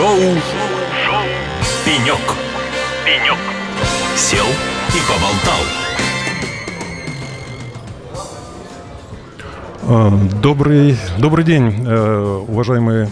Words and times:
Шоу, 0.00 0.16
Шоу. 0.16 1.24
«Пенек». 1.84 2.24
«Пенек». 3.04 3.36
Сел 4.16 4.46
и 4.94 5.00
поболтал. 5.06 5.60
Добрый, 10.40 10.96
добрый 11.18 11.44
день, 11.44 11.84
э, 11.86 12.44
уважаемые 12.48 13.10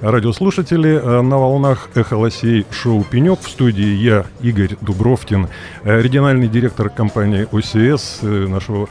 радиослушатели. 0.00 0.98
Э, 0.98 1.20
на 1.20 1.36
волнах 1.36 1.90
«Эхо 1.94 2.16
Лосей» 2.16 2.64
шоу 2.72 3.04
«Пенек». 3.04 3.40
В 3.40 3.50
студии 3.50 3.96
я, 3.96 4.24
Игорь 4.40 4.78
Дубровкин, 4.80 5.46
э, 5.84 6.00
региональный 6.00 6.48
директор 6.48 6.88
компании 6.88 7.46
ОСС, 7.52 8.22
нашего 8.22 8.88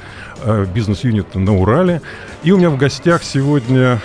бизнес-юнита 0.76 1.40
на 1.40 1.58
Урале. 1.58 2.04
И 2.44 2.52
у 2.52 2.60
меня 2.60 2.70
в 2.70 2.78
гостях 2.78 3.24
сегодня 3.24 4.00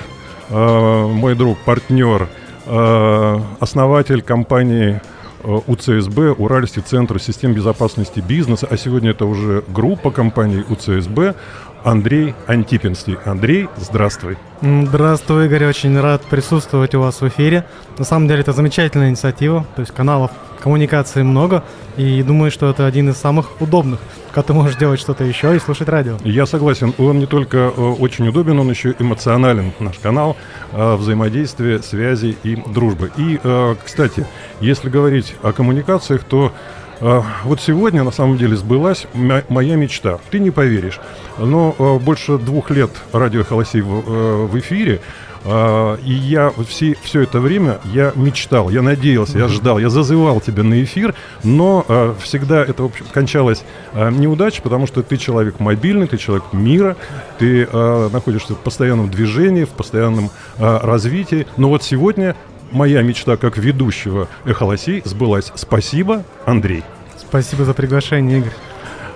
мой 0.49 1.35
друг, 1.35 1.59
партнер, 1.59 2.29
основатель 2.67 4.23
компании 4.23 5.01
УЦСБ, 5.45 6.33
Уральский 6.39 6.83
центр 6.83 7.21
систем 7.21 7.53
безопасности 7.53 8.21
бизнеса, 8.21 8.67
а 8.71 8.77
сегодня 8.77 9.11
это 9.11 9.27
уже 9.27 9.63
группа 9.69 10.11
компаний 10.11 10.65
УЦСБ, 10.69 11.35
Андрей 11.85 12.35
Антипинский. 12.47 13.19
Андрей, 13.27 13.69
здравствуй. 13.77 14.39
Здравствуй, 14.63 15.47
Игорь, 15.47 15.67
очень 15.67 16.01
рад 16.01 16.23
присутствовать 16.23 16.95
у 16.95 17.01
вас 17.01 17.21
в 17.21 17.29
эфире. 17.29 17.67
На 17.99 18.05
самом 18.05 18.27
деле 18.27 18.41
это 18.41 18.53
замечательная 18.53 19.11
инициатива, 19.11 19.67
то 19.77 19.81
есть 19.81 19.93
каналов 19.93 20.31
коммуникации 20.63 21.23
много, 21.23 21.63
и 21.99 22.23
думаю, 22.23 22.51
что 22.51 22.71
это 22.71 22.87
один 22.87 23.11
из 23.11 23.19
самых 23.19 23.61
удобных, 23.61 24.01
когда 24.33 24.47
ты 24.47 24.53
можешь 24.55 24.77
делать 24.77 24.99
что-то 24.99 25.23
еще 25.23 25.55
и 25.55 25.59
слушать 25.59 25.91
радио. 25.91 26.17
Я 26.25 26.47
согласен, 26.47 26.95
он 26.97 27.19
не 27.19 27.27
только 27.27 27.59
э, 27.59 27.69
очень 27.69 28.27
удобен, 28.27 28.59
он 28.59 28.71
еще 28.71 28.95
эмоционален, 28.99 29.73
наш 29.79 29.99
канал, 29.99 30.39
э, 30.73 30.95
взаимодействия, 30.95 31.81
связи 31.81 32.39
и 32.45 32.57
дружбы. 32.57 33.13
И, 33.19 33.39
э, 33.45 33.75
кстати, 33.85 34.27
если 34.61 34.89
говорить 34.89 35.35
о 35.43 35.53
коммуникациях, 35.53 36.25
то 36.25 36.51
вот 37.01 37.61
сегодня 37.61 38.03
на 38.05 38.11
самом 38.11 38.39
деле 38.39 38.57
сбылась 38.57 39.07
моя 39.15 39.77
мечта. 39.77 40.19
Ты 40.31 40.39
не 40.39 40.51
поверишь, 40.51 41.01
но 41.39 41.99
больше 42.03 42.39
двух 42.39 42.71
лет 42.71 42.91
радио 43.13 43.45
Холосей 43.45 43.81
в 43.81 44.59
эфире, 44.59 45.01
а, 45.45 45.97
и 45.97 46.13
я 46.13 46.53
все, 46.67 46.97
все 47.03 47.23
это 47.23 47.39
время 47.39 47.79
я 47.85 48.13
мечтал, 48.15 48.71
я 48.71 48.81
надеялся, 48.81 49.39
я 49.39 49.49
ждал, 49.49 49.79
я 49.79 49.91
зазывал 49.91 50.41
тебя 50.41 50.63
на 50.63 50.83
эфир, 50.83 51.15
но 51.43 51.85
а, 51.87 52.17
всегда 52.21 52.63
это, 52.63 52.83
в 52.83 52.87
общем, 52.87 53.05
кончалось 53.13 53.63
а, 53.93 54.11
неудачей, 54.11 54.63
потому 54.63 54.87
что 54.87 55.03
ты 55.03 55.19
человек 55.19 55.61
мобильный, 55.61 56.07
ты 56.07 56.17
человек 56.17 56.45
мира, 56.53 56.97
ты 57.39 57.69
находишься 58.13 58.55
в 58.55 58.59
постоянном 58.59 59.11
движении, 59.11 59.65
в 59.65 59.71
постоянном 59.71 60.31
развитии. 60.59 61.47
Но 61.57 61.69
вот 61.69 61.83
сегодня 61.83 62.37
моя 62.75 63.03
мечта 63.03 63.37
как 63.37 63.57
ведущего 63.57 64.29
«Эхолосей» 64.45 65.01
сбылась. 65.05 65.53
Спасибо, 65.55 66.25
Андрей. 66.45 66.83
Спасибо 67.17 67.65
за 67.65 67.73
приглашение, 67.73 68.41
Игорь. 68.41 68.53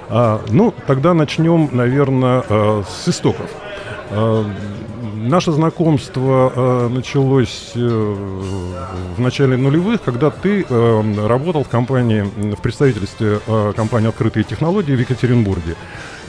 А, 0.08 0.40
ну, 0.48 0.72
тогда 0.86 1.12
начнем, 1.12 1.68
наверное, 1.72 2.42
с 2.84 3.08
истоков. 3.08 3.50
Наше 5.28 5.52
знакомство 5.52 6.52
э, 6.54 6.88
началось 6.88 7.72
э, 7.74 7.78
в 9.16 9.20
начале 9.20 9.56
нулевых, 9.56 10.00
когда 10.02 10.30
ты 10.30 10.64
э, 10.68 11.26
работал 11.26 11.64
в 11.64 11.68
компании, 11.68 12.22
в 12.54 12.62
представительстве 12.62 13.40
э, 13.46 13.72
компании 13.76 14.08
«Открытые 14.08 14.44
технологии» 14.44 14.94
в 14.94 15.00
Екатеринбурге. 15.00 15.74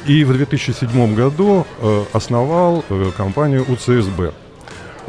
И 0.05 0.23
в 0.23 0.33
2007 0.33 1.15
году 1.15 1.65
э, 1.79 2.03
основал 2.13 2.83
э, 2.89 3.11
компанию 3.15 3.63
УЦСБ. 3.69 4.33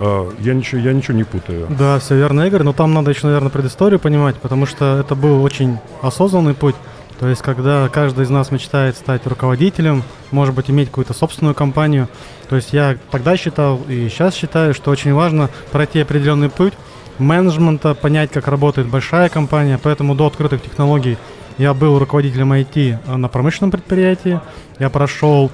Э, 0.01 0.31
я 0.41 0.55
ничего, 0.55 0.81
я 0.81 0.93
ничего 0.93 1.17
не 1.17 1.25
путаю. 1.25 1.67
Да, 1.79 1.99
все 1.99 2.17
верно, 2.17 2.47
Игорь, 2.47 2.63
но 2.63 2.73
там 2.73 2.95
надо 2.95 3.11
еще, 3.11 3.27
наверное, 3.27 3.51
предысторию 3.51 4.01
понимать, 4.01 4.37
потому 4.37 4.67
что 4.67 4.99
это 4.99 5.15
был 5.15 5.43
очень 5.43 5.79
осознанный 6.03 6.55
путь. 6.55 6.75
То 7.19 7.29
есть, 7.29 7.43
когда 7.43 7.87
каждый 7.91 8.25
из 8.25 8.31
нас 8.31 8.51
мечтает 8.51 8.97
стать 8.97 9.27
руководителем, 9.27 10.03
может 10.31 10.55
быть, 10.55 10.71
иметь 10.71 10.89
какую-то 10.89 11.13
собственную 11.13 11.55
компанию. 11.55 12.09
То 12.49 12.57
есть, 12.57 12.73
я 12.73 12.97
тогда 13.11 13.37
считал 13.37 13.79
и 13.89 14.09
сейчас 14.09 14.35
считаю, 14.35 14.73
что 14.73 14.91
очень 14.91 15.13
важно 15.13 15.51
пройти 15.71 16.01
определенный 16.01 16.49
путь 16.49 16.73
менеджмента, 17.19 17.95
понять, 17.95 18.31
как 18.31 18.49
работает 18.49 18.89
большая 18.89 19.29
компания. 19.29 19.79
Поэтому 19.83 20.15
до 20.15 20.27
открытых 20.29 20.63
технологий 20.63 21.19
я 21.59 21.75
был 21.75 21.99
руководителем 21.99 22.55
IT 22.55 23.17
на 23.19 23.29
промышленном 23.29 23.71
предприятии. 23.71 24.41
Я 24.79 24.89
прошел 24.89 25.51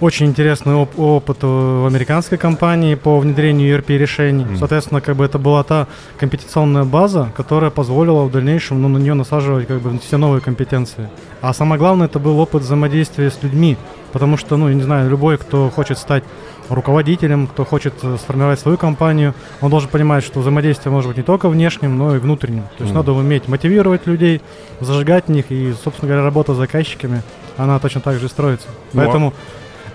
очень 0.00 0.26
интересный 0.26 0.74
оп- 0.74 0.98
опыт 0.98 1.38
в 1.42 1.86
американской 1.86 2.38
компании 2.38 2.94
по 2.94 3.18
внедрению 3.18 3.78
ERP-решений. 3.78 4.44
Mm. 4.44 4.58
Соответственно, 4.58 5.00
как 5.00 5.16
бы 5.16 5.24
это 5.24 5.38
была 5.38 5.62
та 5.62 5.86
компетенционная 6.18 6.84
база, 6.84 7.30
которая 7.36 7.70
позволила 7.70 8.24
в 8.24 8.30
дальнейшем 8.30 8.82
ну, 8.82 8.88
на 8.88 8.98
нее 8.98 9.14
насаживать 9.14 9.66
как 9.66 9.80
бы 9.80 9.98
все 9.98 10.16
новые 10.16 10.40
компетенции. 10.40 11.08
А 11.40 11.52
самое 11.52 11.78
главное, 11.78 12.06
это 12.06 12.18
был 12.18 12.38
опыт 12.38 12.62
взаимодействия 12.62 13.30
с 13.30 13.42
людьми. 13.42 13.76
Потому 14.12 14.36
что, 14.36 14.56
ну, 14.56 14.68
я 14.68 14.74
не 14.74 14.82
знаю, 14.82 15.10
любой, 15.10 15.36
кто 15.36 15.68
хочет 15.68 15.98
стать 15.98 16.24
руководителем, 16.68 17.46
кто 17.46 17.64
хочет 17.64 17.94
э, 18.02 18.16
сформировать 18.18 18.58
свою 18.58 18.76
компанию, 18.78 19.34
он 19.60 19.70
должен 19.70 19.88
понимать, 19.88 20.24
что 20.24 20.40
взаимодействие 20.40 20.92
может 20.92 21.08
быть 21.08 21.16
не 21.18 21.22
только 21.22 21.48
внешним, 21.48 21.98
но 21.98 22.16
и 22.16 22.18
внутренним. 22.18 22.64
То 22.78 22.84
есть 22.84 22.92
mm. 22.92 22.96
надо 22.96 23.12
уметь 23.12 23.48
мотивировать 23.48 24.06
людей, 24.06 24.40
зажигать 24.80 25.26
в 25.26 25.30
них, 25.30 25.50
и, 25.50 25.74
собственно 25.84 26.08
говоря, 26.08 26.24
работа 26.24 26.54
с 26.54 26.56
заказчиками, 26.56 27.22
она 27.56 27.78
точно 27.78 28.00
так 28.00 28.18
же 28.18 28.28
строится. 28.28 28.68
Ну, 28.92 29.02
а 29.02 29.04
Поэтому 29.04 29.34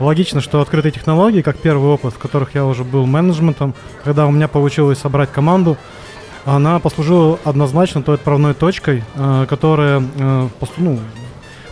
логично, 0.02 0.42
что 0.42 0.62
открытые 0.62 0.92
технологии, 0.92 1.42
как 1.42 1.58
первый 1.58 1.90
опыт, 1.90 2.14
в 2.14 2.18
которых 2.18 2.56
я 2.56 2.66
уже 2.66 2.84
был 2.84 3.06
менеджментом, 3.06 3.74
когда 4.04 4.26
у 4.26 4.32
меня 4.32 4.48
получилось 4.48 5.00
собрать 5.00 5.32
команду, 5.32 5.78
она 6.46 6.80
послужила 6.80 7.40
однозначно 7.44 8.02
той 8.02 8.16
отправной 8.16 8.54
точкой, 8.54 9.04
э, 9.16 9.46
которая 9.48 10.02
э, 10.02 10.48
ну, 10.78 11.00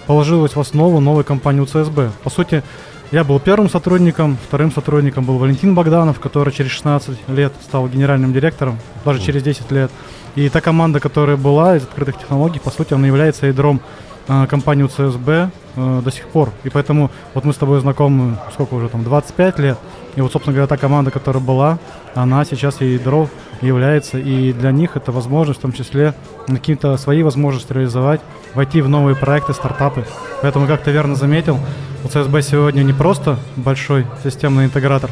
положилась 0.06 0.56
в 0.56 0.60
основу 0.60 1.00
новой 1.00 1.24
компании 1.24 1.62
УЦСБ. 1.62 2.12
По 2.24 2.30
сути, 2.30 2.64
я 3.12 3.24
был 3.24 3.40
первым 3.40 3.70
сотрудником, 3.70 4.38
вторым 4.48 4.72
сотрудником 4.72 5.26
был 5.26 5.38
Валентин 5.38 5.74
Богданов, 5.74 6.20
который 6.20 6.54
через 6.54 6.72
16 6.72 7.30
лет 7.30 7.54
стал 7.64 7.88
генеральным 7.88 8.32
директором, 8.34 8.78
даже 9.04 9.20
через 9.22 9.42
10 9.42 9.72
лет. 9.72 9.92
И 10.36 10.48
та 10.50 10.62
команда, 10.62 11.00
которая 11.00 11.36
была 11.36 11.76
из 11.76 11.84
открытых 11.84 12.20
технологий, 12.20 12.60
по 12.60 12.70
сути, 12.70 12.94
она 12.94 13.08
является 13.08 13.48
ядром 13.48 13.82
э, 14.30 14.48
компании 14.48 14.84
УЦСБ, 14.84 15.50
э, 15.76 16.02
до 16.04 16.12
сих 16.12 16.28
пор. 16.28 16.52
И 16.64 16.70
поэтому 16.70 17.12
вот 17.34 17.44
мы 17.44 17.54
с 17.54 17.58
тобой 17.58 17.82
знакомы, 17.82 18.38
сколько 18.54 18.76
уже 18.76 18.88
там, 18.88 19.04
25 19.04 19.60
лет. 19.60 19.78
И 20.16 20.22
вот, 20.22 20.32
собственно 20.32 20.54
говоря, 20.54 20.68
та 20.68 20.78
команда, 20.78 21.12
которая 21.12 21.44
была, 21.44 21.80
она 22.16 22.46
сейчас 22.46 22.82
и 22.82 22.98
дров 22.98 23.30
является. 23.62 24.18
И 24.18 24.54
для 24.54 24.72
них 24.72 24.96
это 24.96 25.12
возможность 25.12 25.60
в 25.60 25.62
том 25.62 25.74
числе 25.74 26.14
какие-то 26.48 26.98
свои 26.98 27.24
возможности 27.24 27.74
реализовать, 27.74 28.22
войти 28.54 28.82
в 28.82 28.90
новые 28.90 29.16
проекты, 29.16 29.54
стартапы. 29.54 30.06
Поэтому, 30.42 30.68
как 30.68 30.82
ты 30.82 30.92
верно 30.92 31.16
заметил, 31.16 31.60
у 32.04 32.08
CSB 32.08 32.42
сегодня 32.42 32.84
не 32.84 32.94
просто 32.94 33.38
большой 33.56 34.06
системный 34.24 34.66
интегратор, 34.66 35.10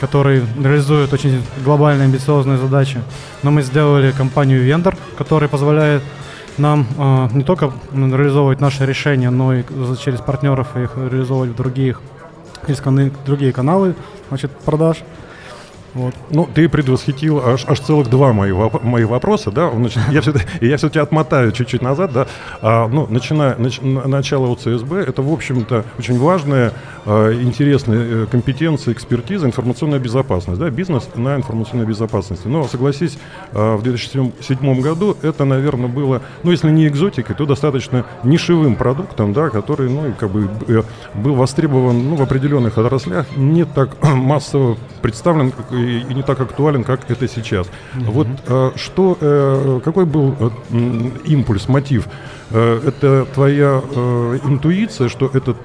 который 0.00 0.44
реализует 0.62 1.12
очень 1.12 1.42
глобальные 1.64 2.04
амбициозные 2.04 2.58
задачи, 2.58 3.00
но 3.42 3.50
мы 3.50 3.62
сделали 3.62 4.12
компанию 4.12 4.64
Vendor, 4.64 4.96
которая 5.16 5.48
позволяет 5.48 6.02
нам 6.58 6.86
э, 6.96 7.28
не 7.32 7.44
только 7.44 7.72
реализовывать 7.92 8.60
наши 8.60 8.86
решения, 8.86 9.30
но 9.30 9.54
и 9.54 9.64
через 10.02 10.20
партнеров 10.20 10.76
их 10.76 10.96
реализовывать 10.96 11.50
в 11.50 11.56
других, 11.56 12.00
через 12.66 13.12
другие 13.26 13.52
каналы 13.52 13.94
значит, 14.28 14.50
продаж. 14.64 14.98
Вот. 15.94 16.14
Ну, 16.30 16.48
ты 16.52 16.68
предвосхитил 16.68 17.40
аж, 17.40 17.64
аж 17.66 17.80
целых 17.80 18.08
два 18.10 18.32
мои, 18.32 18.50
воп- 18.50 18.84
мои 18.84 19.04
вопроса, 19.04 19.50
да, 19.50 19.70
значит, 19.70 20.02
я 20.10 20.20
все, 20.20 20.34
я 20.60 20.76
все-таки 20.76 20.98
отмотаю 20.98 21.52
чуть-чуть 21.52 21.82
назад, 21.82 22.12
да, 22.12 22.26
а, 22.60 22.88
ну, 22.88 23.06
начиная, 23.08 23.56
нач, 23.56 23.80
начало 23.80 24.48
УЦСБ, 24.48 24.96
это, 24.96 25.22
в 25.22 25.32
общем-то, 25.32 25.84
очень 25.98 26.18
важная, 26.18 26.72
а, 27.06 27.32
интересная 27.32 28.24
э, 28.24 28.26
компетенция, 28.30 28.92
экспертиза, 28.92 29.46
информационная 29.46 29.98
безопасность, 29.98 30.60
да, 30.60 30.68
бизнес 30.70 31.08
на 31.14 31.36
информационной 31.36 31.86
безопасности. 31.86 32.46
Но, 32.46 32.64
согласись, 32.64 33.18
а, 33.52 33.76
в 33.76 33.82
2007 33.82 34.80
году 34.80 35.16
это, 35.22 35.44
наверное, 35.44 35.88
было, 35.88 36.20
ну, 36.42 36.50
если 36.50 36.70
не 36.70 36.86
экзотикой, 36.86 37.34
то 37.34 37.46
достаточно 37.46 38.04
нишевым 38.24 38.76
продуктом, 38.76 39.32
да, 39.32 39.48
который, 39.48 39.88
ну, 39.88 40.12
как 40.18 40.30
бы 40.30 40.48
э, 40.68 40.82
был 41.14 41.34
востребован, 41.34 42.10
ну, 42.10 42.16
в 42.16 42.22
определенных 42.22 42.76
отраслях, 42.76 43.26
не 43.36 43.64
так 43.64 43.96
массово 44.02 44.76
представлен, 45.00 45.52
и, 45.78 46.00
и 46.00 46.14
не 46.14 46.22
так 46.22 46.40
актуален, 46.40 46.84
как 46.84 47.10
это 47.10 47.28
сейчас. 47.28 47.66
Mm-hmm. 47.66 48.10
Вот 48.10 48.26
э, 48.46 48.70
что, 48.76 49.18
э, 49.20 49.80
какой 49.84 50.06
был 50.06 50.36
э, 50.38 50.50
импульс, 51.26 51.68
мотив? 51.68 52.08
Э, 52.50 52.80
это 52.86 53.26
твоя 53.34 53.82
э, 53.82 54.38
интуиция, 54.44 55.08
что 55.08 55.30
этот 55.32 55.56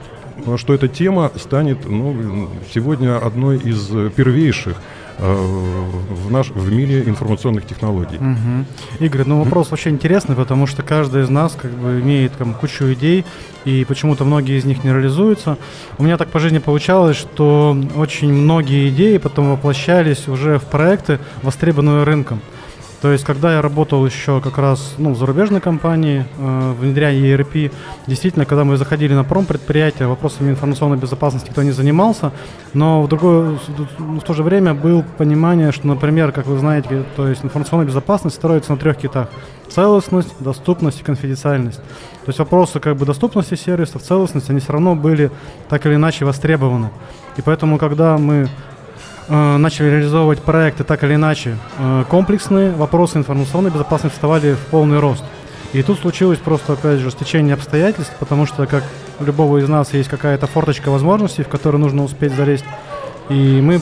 что 0.57 0.73
эта 0.73 0.89
тема 0.89 1.31
станет 1.35 1.87
ну, 1.87 2.49
сегодня 2.73 3.17
одной 3.17 3.57
из 3.57 3.87
первейших 4.11 4.75
в, 5.19 6.31
наш, 6.31 6.49
в 6.49 6.71
мире 6.71 7.03
информационных 7.03 7.65
технологий. 7.65 8.17
Угу. 8.17 9.05
Игорь, 9.05 9.23
ну 9.25 9.43
вопрос 9.43 9.71
вообще 9.71 9.89
интересный, 9.89 10.35
потому 10.35 10.67
что 10.67 10.83
каждый 10.83 11.23
из 11.23 11.29
нас 11.29 11.57
как 11.59 11.71
бы 11.71 11.99
имеет 12.01 12.33
там, 12.33 12.53
кучу 12.53 12.93
идей, 12.93 13.25
и 13.65 13.85
почему-то 13.85 14.25
многие 14.25 14.57
из 14.57 14.65
них 14.65 14.83
не 14.83 14.91
реализуются. 14.91 15.57
У 15.97 16.03
меня 16.03 16.17
так 16.17 16.29
по 16.29 16.39
жизни 16.39 16.59
получалось, 16.59 17.17
что 17.17 17.77
очень 17.95 18.33
многие 18.33 18.89
идеи 18.89 19.17
потом 19.17 19.51
воплощались 19.51 20.27
уже 20.27 20.59
в 20.59 20.63
проекты, 20.63 21.19
востребованные 21.41 22.03
рынком. 22.03 22.41
То 23.03 23.11
есть, 23.11 23.25
когда 23.25 23.55
я 23.55 23.61
работал 23.61 24.05
еще 24.05 24.39
как 24.39 24.57
раз 24.57 24.95
ну, 24.97 25.11
в 25.11 25.17
зарубежной 25.17 25.59
компании, 25.59 26.25
э, 26.37 26.73
внедряя 26.79 27.13
ERP, 27.13 27.69
действительно, 28.07 28.45
когда 28.45 28.63
мы 28.63 28.77
заходили 28.77 29.13
на 29.13 29.25
промпредприятие, 29.25 30.07
вопросами 30.07 30.51
информационной 30.51 30.95
безопасности 30.95 31.49
никто 31.49 31.63
не 31.63 31.71
занимался, 31.71 32.31
но 32.73 33.01
в, 33.01 33.09
другое, 33.09 33.59
в 33.97 34.21
то 34.21 34.33
же 34.33 34.41
время 34.41 34.73
было 34.73 35.03
понимание, 35.17 35.73
что, 35.73 35.85
например, 35.85 36.31
как 36.31 36.45
вы 36.45 36.57
знаете, 36.57 37.03
то 37.17 37.27
есть 37.27 37.43
информационная 37.43 37.85
безопасность 37.85 38.37
строится 38.37 38.71
на 38.71 38.77
трех 38.77 38.95
китах. 38.95 39.27
Целостность, 39.67 40.33
доступность 40.39 41.01
и 41.01 41.03
конфиденциальность. 41.03 41.79
То 42.23 42.29
есть 42.29 42.39
вопросы 42.39 42.79
как 42.79 42.95
бы 42.95 43.05
доступности 43.05 43.55
сервисов, 43.55 44.01
целостности, 44.01 44.51
они 44.51 44.61
все 44.61 44.71
равно 44.71 44.95
были 44.95 45.29
так 45.67 45.85
или 45.85 45.95
иначе 45.95 46.23
востребованы. 46.23 46.89
И 47.35 47.41
поэтому, 47.41 47.77
когда 47.77 48.17
мы 48.17 48.47
начали 49.29 49.89
реализовывать 49.89 50.41
проекты 50.41 50.83
так 50.83 51.03
или 51.03 51.15
иначе 51.15 51.57
э, 51.77 52.03
комплексные, 52.09 52.71
вопросы 52.71 53.17
информационной 53.17 53.71
безопасности 53.71 54.15
вставали 54.15 54.53
в 54.53 54.65
полный 54.67 54.99
рост. 54.99 55.23
И 55.73 55.81
тут 55.81 55.99
случилось 55.99 56.39
просто, 56.39 56.73
опять 56.73 56.99
же, 56.99 57.09
стечение 57.09 57.55
обстоятельств, 57.55 58.13
потому 58.19 58.45
что, 58.45 58.67
как 58.67 58.83
у 59.19 59.23
любого 59.23 59.57
из 59.57 59.67
нас, 59.67 59.93
есть 59.93 60.09
какая-то 60.09 60.45
форточка 60.45 60.89
возможностей, 60.89 61.43
в 61.43 61.47
которую 61.47 61.81
нужно 61.81 62.03
успеть 62.03 62.33
залезть. 62.33 62.65
И 63.29 63.59
мы, 63.61 63.81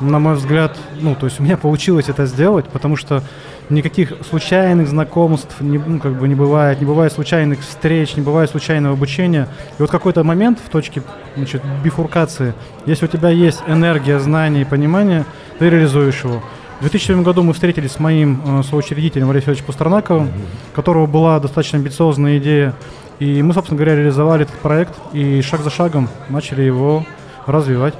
на 0.00 0.18
мой 0.18 0.34
взгляд, 0.34 0.76
ну, 1.00 1.14
то 1.14 1.26
есть 1.26 1.38
у 1.38 1.44
меня 1.44 1.56
получилось 1.56 2.08
это 2.08 2.26
сделать, 2.26 2.66
потому 2.68 2.96
что 2.96 3.22
никаких 3.70 4.12
случайных 4.28 4.88
знакомств 4.88 5.60
не, 5.60 5.78
ну, 5.78 5.98
как 5.98 6.18
бы 6.18 6.28
не 6.28 6.34
бывает, 6.34 6.80
не 6.80 6.86
бывает 6.86 7.12
случайных 7.12 7.60
встреч, 7.60 8.16
не 8.16 8.22
бывает 8.22 8.50
случайного 8.50 8.94
обучения. 8.94 9.48
И 9.78 9.82
вот 9.82 9.90
какой-то 9.90 10.24
момент 10.24 10.58
в 10.64 10.70
точке 10.70 11.02
значит, 11.36 11.62
бифуркации, 11.84 12.54
если 12.86 13.06
у 13.06 13.08
тебя 13.08 13.30
есть 13.30 13.62
энергия, 13.66 14.18
знания 14.18 14.62
и 14.62 14.64
понимание, 14.64 15.24
ты 15.58 15.68
реализуешь 15.68 16.24
его. 16.24 16.42
В 16.78 16.82
2007 16.82 17.22
году 17.24 17.42
мы 17.42 17.54
встретились 17.54 17.92
с 17.92 17.98
моим 17.98 18.40
э, 18.60 18.62
соучредителем 18.62 19.26
Валерием 19.26 19.42
Федоровичем 19.42 19.66
Пастернаковым, 19.66 20.28
у 20.72 20.76
которого 20.76 21.06
была 21.06 21.40
достаточно 21.40 21.78
амбициозная 21.78 22.38
идея. 22.38 22.74
И 23.18 23.42
мы, 23.42 23.52
собственно 23.52 23.76
говоря, 23.76 23.96
реализовали 23.96 24.44
этот 24.44 24.56
проект 24.60 24.94
и 25.12 25.42
шаг 25.42 25.62
за 25.62 25.70
шагом 25.70 26.08
начали 26.28 26.62
его 26.62 27.04
развивать. 27.46 27.94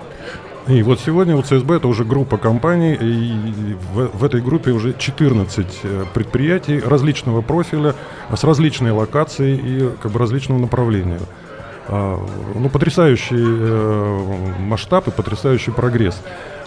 И 0.68 0.82
вот 0.82 1.00
сегодня 1.00 1.34
у 1.34 1.40
ЦСБ 1.40 1.76
это 1.76 1.88
уже 1.88 2.04
группа 2.04 2.36
компаний, 2.36 2.92
и 2.92 3.74
в, 3.94 4.18
в 4.18 4.24
этой 4.24 4.42
группе 4.42 4.70
уже 4.70 4.92
14 4.92 5.66
э, 5.82 6.04
предприятий 6.12 6.78
различного 6.78 7.40
профиля, 7.40 7.94
с 8.30 8.44
различной 8.44 8.90
локацией 8.90 9.56
и 9.56 9.90
как 10.02 10.12
бы 10.12 10.18
различного 10.18 10.58
направления. 10.58 11.20
А, 11.86 12.22
ну, 12.54 12.68
потрясающий 12.68 13.36
э, 13.38 14.56
масштаб 14.58 15.08
и 15.08 15.10
потрясающий 15.10 15.70
прогресс. 15.70 16.20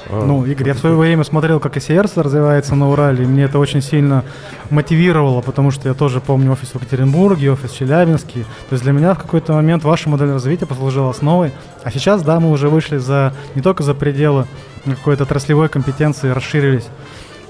А, 0.09 0.25
ну, 0.25 0.45
Игорь, 0.45 0.68
я 0.68 0.74
в 0.74 0.80
свое 0.80 0.95
время 0.95 1.24
смотрел, 1.24 1.59
как 1.59 1.77
ИСРС 1.77 2.18
развивается 2.18 2.75
на 2.75 2.89
Урале, 2.89 3.24
и 3.24 3.27
мне 3.27 3.44
это 3.44 3.59
очень 3.59 3.81
сильно 3.81 4.24
мотивировало, 4.69 5.42
потому 5.42 5.71
что 5.71 5.88
я 5.88 5.94
тоже 5.94 6.21
помню 6.21 6.51
офис 6.51 6.69
в 6.69 6.75
Екатеринбурге, 6.75 7.51
офис 7.51 7.71
в 7.71 7.77
Челябинске. 7.77 8.42
То 8.69 8.74
есть 8.74 8.83
для 8.83 8.94
меня 8.94 9.13
в 9.13 9.19
какой-то 9.19 9.53
момент 9.53 9.83
ваша 9.83 10.09
модель 10.09 10.31
развития 10.31 10.65
послужила 10.65 11.09
основой. 11.09 11.51
А 11.83 11.92
сейчас, 11.92 12.24
да, 12.24 12.39
мы 12.39 12.51
уже 12.51 12.69
вышли 12.69 12.98
за 12.98 13.33
не 13.56 13.62
только 13.62 13.83
за 13.83 13.94
пределы 13.94 14.45
какой-то 14.86 15.24
отраслевой 15.24 15.69
компетенции, 15.69 16.30
расширились. 16.30 16.88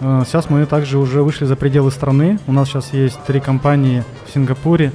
А, 0.02 0.24
сейчас 0.26 0.50
мы 0.50 0.66
также 0.66 0.98
уже 0.98 1.22
вышли 1.22 1.46
за 1.46 1.56
пределы 1.56 1.92
страны. 1.92 2.40
У 2.48 2.52
нас 2.52 2.68
сейчас 2.68 2.92
есть 2.94 3.20
три 3.26 3.40
компании 3.40 4.04
в 4.28 4.34
Сингапуре, 4.34 4.92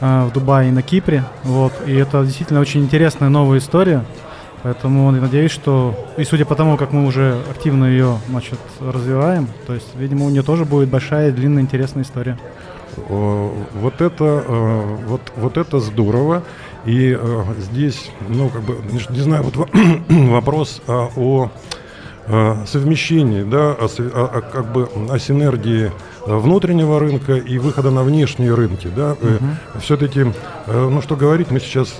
а, 0.00 0.26
в 0.26 0.32
Дубае 0.32 0.68
и 0.68 0.72
на 0.72 0.82
Кипре. 0.82 1.24
Вот. 1.42 1.72
И 1.86 1.94
это 1.94 2.22
действительно 2.24 2.60
очень 2.60 2.82
интересная 2.82 3.30
новая 3.30 3.58
история. 3.58 4.04
Поэтому 4.64 5.10
надеюсь, 5.10 5.50
что, 5.50 5.94
и 6.16 6.24
судя 6.24 6.46
по 6.46 6.54
тому, 6.54 6.78
как 6.78 6.90
мы 6.90 7.06
уже 7.06 7.38
активно 7.50 7.84
ее 7.84 8.16
значит, 8.30 8.58
развиваем, 8.80 9.46
то 9.66 9.74
есть, 9.74 9.94
видимо, 9.94 10.24
у 10.24 10.30
нее 10.30 10.42
тоже 10.42 10.64
будет 10.64 10.88
большая, 10.88 11.32
длинная, 11.32 11.62
интересная 11.62 12.02
история. 12.02 12.38
Вот 13.06 14.00
это, 14.00 14.24
э, 14.24 14.96
вот, 15.06 15.20
вот 15.36 15.58
это 15.58 15.80
здорово. 15.80 16.44
И 16.86 17.14
э, 17.14 17.44
здесь, 17.58 18.10
ну, 18.26 18.48
как 18.48 18.62
бы, 18.62 18.78
не 19.10 19.20
знаю, 19.20 19.42
вот 19.42 19.68
вопрос 20.08 20.80
а, 20.86 21.10
о 21.14 21.50
э, 22.26 22.56
совмещении, 22.66 23.42
да, 23.42 23.72
о, 23.72 23.84
о, 23.86 24.40
как 24.40 24.72
бы 24.72 24.88
о 25.10 25.18
синергии 25.18 25.92
внутреннего 26.26 26.98
рынка 26.98 27.34
и 27.34 27.58
выхода 27.58 27.90
на 27.90 28.02
внешние 28.02 28.54
рынки. 28.54 28.88
Да? 28.94 29.12
Угу. 29.12 29.80
Все-таки, 29.80 30.26
ну 30.66 31.02
что 31.02 31.16
говорить, 31.16 31.50
мы 31.50 31.60
сейчас 31.60 31.94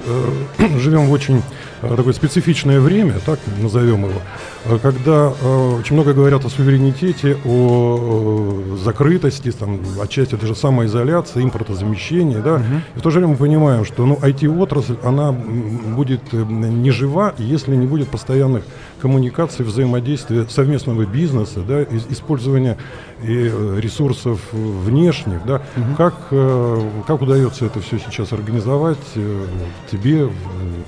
живем 0.79 1.07
в 1.07 1.13
очень 1.13 1.43
такое 1.81 2.15
специфичное 2.15 2.81
время, 2.81 3.15
так 3.27 3.39
назовем 3.61 4.07
его, 4.07 4.79
когда 4.81 5.29
очень 5.29 5.95
много 5.95 6.15
говорят 6.15 6.45
о 6.47 6.49
суверенитете, 6.49 7.37
о 7.45 8.79
закрытости, 8.83 9.53
там, 9.53 9.81
отчасти 10.01 10.37
даже 10.37 10.55
самоизоляции, 10.55 11.43
импортозамещении. 11.43 12.39
Да? 12.39 12.55
Угу. 12.55 12.65
И 12.97 12.99
в 12.99 13.03
то 13.03 13.11
же 13.11 13.19
время 13.19 13.33
мы 13.33 13.39
понимаем, 13.39 13.85
что 13.85 14.07
ну, 14.07 14.15
IT-отрасль, 14.15 14.97
она 15.03 15.33
будет 15.33 16.33
не 16.33 16.91
жива, 16.91 17.35
если 17.37 17.77
не 17.77 17.87
будет 17.87 18.09
постоянных 18.09 18.65
коммуникаций, 19.03 19.67
взаимодействия, 19.67 20.47
совместного 20.49 21.05
бизнеса, 21.05 21.61
да, 21.61 21.83
использования 22.09 22.79
ресурсов 23.23 24.14
ресурсов 24.15 24.41
внешних, 24.53 25.45
да, 25.45 25.57
угу. 25.77 25.95
как, 25.97 26.15
э, 26.31 26.91
как 27.07 27.23
удается 27.23 27.67
это 27.67 27.81
все 27.81 27.99
сейчас 27.99 28.33
организовать 28.33 28.99
э, 29.17 29.47
тебе, 29.91 30.31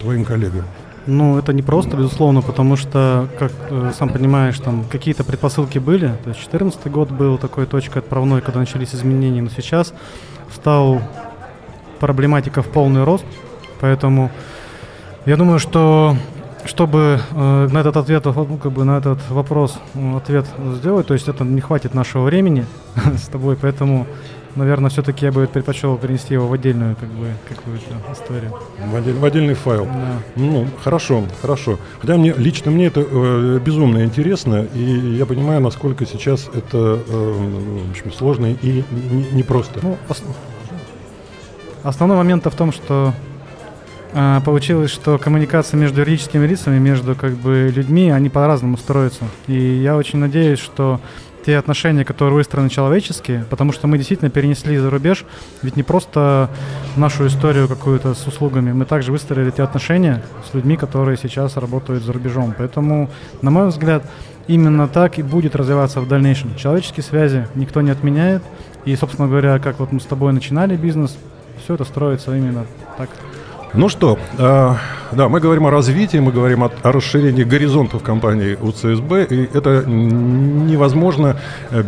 твоим 0.01 0.25
коллегам? 0.25 0.65
Ну, 1.07 1.39
это 1.39 1.53
не 1.53 1.63
просто, 1.63 1.97
безусловно, 1.97 2.43
потому 2.43 2.77
что, 2.77 3.29
как 3.39 3.53
э, 3.71 3.93
сам 3.97 4.09
понимаешь, 4.09 4.59
там 4.59 4.85
какие-то 4.91 5.23
предпосылки 5.25 5.79
были. 5.79 6.09
То 6.25 6.31
есть 6.31 6.41
2014 6.51 6.91
год 6.91 7.11
был 7.11 7.39
такой 7.39 7.67
точкой 7.67 7.99
отправной, 7.99 8.41
когда 8.41 8.61
начались 8.61 8.95
изменения, 8.95 9.43
но 9.43 9.51
сейчас 9.51 9.95
стал 10.53 11.01
проблематика 12.01 12.63
в 12.63 12.67
полный 12.67 13.05
рост. 13.05 13.25
Поэтому 13.81 14.31
я 15.27 15.37
думаю, 15.37 15.59
что 15.59 16.17
чтобы 16.67 17.21
э, 17.33 17.69
на 17.71 17.79
этот 17.79 17.97
ответ, 17.97 18.25
ну, 18.25 18.59
как 18.63 18.73
бы 18.73 18.85
на 18.85 18.99
этот 18.99 19.19
вопрос 19.31 19.79
ответ 20.17 20.47
сделать, 20.75 21.07
то 21.07 21.15
есть 21.15 21.29
это 21.29 21.45
не 21.45 21.61
хватит 21.61 21.95
нашего 21.95 22.25
времени 22.25 22.67
с 23.17 23.29
тобой, 23.29 23.57
поэтому, 23.57 24.07
наверное, 24.55 24.91
все-таки 24.91 25.27
я 25.27 25.33
бы 25.33 25.47
предпочел 25.47 25.97
перенести 25.97 26.35
его 26.35 26.47
в 26.47 26.53
отдельную, 26.53 26.97
как 26.97 27.09
бы, 27.11 27.29
какую-то 27.49 27.85
историю. 28.13 28.53
В, 28.85 28.97
отдель, 28.97 29.15
в 29.15 29.25
отдельный 29.25 29.55
файл. 29.55 29.87
Да. 29.87 30.19
Ну, 30.37 30.67
хорошо, 30.83 31.25
хорошо. 31.41 31.79
Хотя 32.01 32.17
мне 32.17 32.33
лично 32.33 32.71
мне 32.71 32.87
это 32.87 33.01
э, 33.01 33.61
безумно 33.65 34.05
интересно, 34.05 34.67
и 34.75 35.17
я 35.19 35.27
понимаю, 35.27 35.61
насколько 35.61 36.07
сейчас 36.07 36.49
это 36.55 37.01
э, 37.09 37.87
в 37.87 37.91
общем, 37.91 38.13
сложно 38.13 38.47
и 38.47 38.85
непросто. 39.33 39.81
Не, 39.81 39.89
не 39.89 39.91
ну, 39.91 39.99
ос- 40.09 40.23
основной 41.83 42.17
момент 42.17 42.47
в 42.47 42.55
том, 42.55 42.73
что 42.73 43.13
а, 44.19 44.41
получилось, 44.41 44.91
что 44.91 45.19
коммуникация 45.19 45.77
между 45.77 46.01
юридическими 46.01 46.47
лицами, 46.47 46.79
между 46.79 47.15
как 47.15 47.35
бы 47.35 47.71
людьми, 47.71 48.09
они 48.09 48.31
по-разному 48.31 48.79
строятся. 48.79 49.25
И 49.47 49.53
я 49.53 49.95
очень 49.95 50.19
надеюсь, 50.19 50.59
что 50.59 51.03
те 51.45 51.59
отношения, 51.59 52.03
которые 52.03 52.37
выстроены 52.37 52.71
человеческие, 52.71 53.45
потому 53.51 53.73
что 53.73 53.87
мы 53.87 53.99
действительно 53.99 54.31
перенесли 54.31 54.79
за 54.79 54.89
рубеж, 54.89 55.27
ведь 55.61 55.77
не 55.77 55.83
просто 55.83 56.49
нашу 56.97 57.27
историю 57.27 57.69
какую-то 57.69 58.15
с 58.15 58.27
услугами, 58.27 58.73
мы 58.73 58.87
также 58.87 59.13
выстроили 59.13 59.51
те 59.51 59.63
отношения 59.63 60.23
с 60.51 60.55
людьми, 60.55 60.79
которые 60.79 61.19
сейчас 61.19 61.59
работают 61.59 62.03
за 62.03 62.15
рубежом. 62.15 62.55
Поэтому, 62.57 63.11
на 63.43 63.51
мой 63.51 63.69
взгляд, 63.69 64.03
именно 64.47 64.89
так 64.89 65.19
и 65.19 65.23
будет 65.23 65.55
развиваться 65.55 66.01
в 66.01 66.09
дальнейшем. 66.09 66.57
Человеческие 66.57 67.05
связи 67.05 67.47
никто 67.55 67.83
не 67.83 67.91
отменяет, 67.91 68.43
и, 68.87 68.97
собственно 68.97 69.29
говоря, 69.29 69.59
как 69.59 69.79
вот 69.79 69.93
мы 69.93 70.01
с 70.01 70.05
тобой 70.05 70.33
начинали 70.33 70.75
бизнес, 70.75 71.19
все 71.63 71.75
это 71.75 71.85
строится 71.85 72.35
именно 72.35 72.65
так. 72.97 73.11
Ну 73.77 73.91
что, 73.91 74.19
э, 74.39 74.75
да, 75.13 75.29
мы 75.29 75.39
говорим 75.39 75.67
о 75.67 75.71
развитии, 75.71 76.17
мы 76.17 76.33
говорим 76.33 76.65
о, 76.65 76.71
о 76.83 76.93
расширении 76.93 77.45
горизонтов 77.45 78.03
компании 78.03 78.55
УЦСБ, 78.55 79.25
и 79.25 79.51
это 79.53 79.85
невозможно 79.87 81.37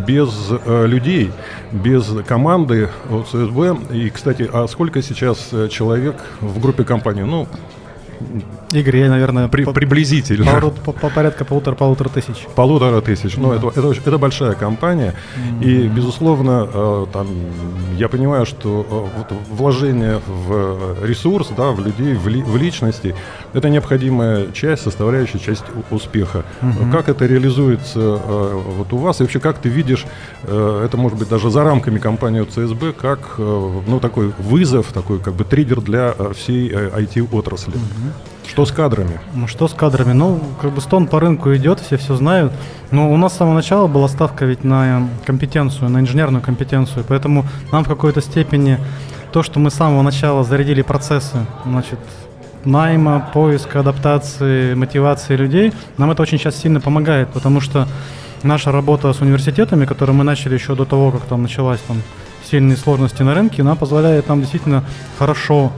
без 0.07 0.50
э, 0.50 0.87
людей, 0.87 1.33
без 1.73 2.07
команды 2.26 2.90
УЦСБ. 3.09 3.78
И, 3.90 4.11
кстати, 4.11 4.47
а 4.52 4.66
сколько 4.68 5.00
сейчас 5.00 5.49
э, 5.52 5.68
человек 5.68 6.16
в 6.42 6.61
группе 6.61 6.85
компании? 6.85 7.23
Ну, 7.23 7.49
Игорь, 8.72 8.96
я, 8.96 9.08
наверное, 9.08 9.48
При, 9.48 9.64
по, 9.64 9.72
приблизительно. 9.72 10.60
По, 10.60 10.70
по, 10.70 10.92
по 10.92 11.08
порядка 11.08 11.44
полутора-полутора 11.44 12.10
тысяч. 12.10 12.46
Полутора 12.54 13.00
тысяч. 13.00 13.37
Ну, 13.37 13.52
это, 13.52 13.68
это, 13.68 13.92
это 13.92 14.18
большая 14.18 14.54
компания. 14.54 15.14
Mm-hmm. 15.37 15.64
И, 15.64 15.88
безусловно, 15.88 16.68
э, 16.72 17.06
там, 17.12 17.28
я 17.96 18.08
понимаю, 18.08 18.44
что 18.44 18.87
э, 18.90 19.18
вот, 19.18 19.38
вложение 19.50 20.20
в 20.26 21.02
ресурс, 21.02 21.48
да, 21.56 21.70
в 21.70 21.80
людей, 21.80 22.14
в, 22.14 22.28
ли, 22.28 22.42
в 22.42 22.56
личности, 22.56 23.14
это 23.54 23.70
необходимая 23.70 24.52
часть, 24.52 24.82
составляющая 24.82 25.38
часть 25.38 25.64
успеха. 25.90 26.44
Mm-hmm. 26.60 26.92
Как 26.92 27.08
это 27.08 27.25
реализуется 27.25 28.20
э, 28.22 28.62
вот 28.76 28.92
у 28.92 28.98
вас? 28.98 29.20
И 29.20 29.22
вообще, 29.22 29.40
как 29.40 29.58
ты 29.58 29.70
видишь, 29.70 30.04
это 30.42 30.96
может 30.96 31.18
быть 31.18 31.28
даже 31.28 31.50
за 31.50 31.64
рамками 31.64 31.98
компании 31.98 32.44
ЦСБ, 32.44 32.92
как 32.92 33.38
ну, 33.38 33.98
такой 34.00 34.32
вызов, 34.38 34.92
такой 34.92 35.18
как 35.18 35.34
бы 35.34 35.44
триггер 35.44 35.80
для 35.80 36.14
всей 36.34 36.68
IT-отрасли? 36.70 37.75
Mm-hmm. 37.75 38.38
Что 38.49 38.64
с 38.64 38.73
кадрами? 38.73 39.21
Ну, 39.35 39.47
Что 39.47 39.69
с 39.69 39.75
кадрами? 39.75 40.12
Ну, 40.12 40.40
как 40.61 40.73
бы 40.73 40.81
стон 40.81 41.07
по 41.07 41.21
рынку 41.21 41.55
идет, 41.55 41.81
все 41.81 41.99
все 41.99 42.17
знают. 42.17 42.52
Но 42.90 43.12
у 43.12 43.17
нас 43.17 43.35
с 43.35 43.37
самого 43.37 43.55
начала 43.55 43.87
была 43.87 44.09
ставка 44.09 44.47
ведь 44.47 44.64
на 44.64 45.09
компетенцию, 45.26 45.90
на 45.90 45.99
инженерную 45.99 46.43
компетенцию. 46.43 47.05
Поэтому 47.07 47.45
нам 47.71 47.85
в 47.85 47.88
какой-то 47.88 48.23
степени 48.23 48.78
то, 49.33 49.43
что 49.43 49.61
мы 49.61 49.71
с 49.71 49.75
самого 49.75 50.02
начала 50.02 50.45
зарядили 50.45 50.81
процессы, 50.83 51.37
значит, 51.67 51.99
найма, 52.64 53.28
поиска, 53.33 53.81
адаптации, 53.81 54.75
мотивации 54.75 55.37
людей, 55.37 55.73
нам 55.99 56.11
это 56.11 56.23
очень 56.23 56.38
сейчас 56.38 56.57
сильно 56.57 56.81
помогает, 56.81 57.28
потому 57.28 57.61
что 57.61 57.87
наша 58.43 58.73
работа 58.73 59.12
с 59.12 59.21
университетами, 59.21 59.85
которую 59.85 60.17
мы 60.17 60.25
начали 60.25 60.55
еще 60.55 60.75
до 60.75 60.85
того, 60.85 61.11
как 61.11 61.23
там 61.23 61.43
началась 61.43 61.81
там 61.81 62.02
сильные 62.50 62.76
сложности 62.76 63.23
на 63.23 63.35
рынке, 63.35 63.62
она 63.62 63.75
позволяет 63.75 64.28
нам 64.28 64.40
действительно 64.40 64.85
хорошо 65.19 65.73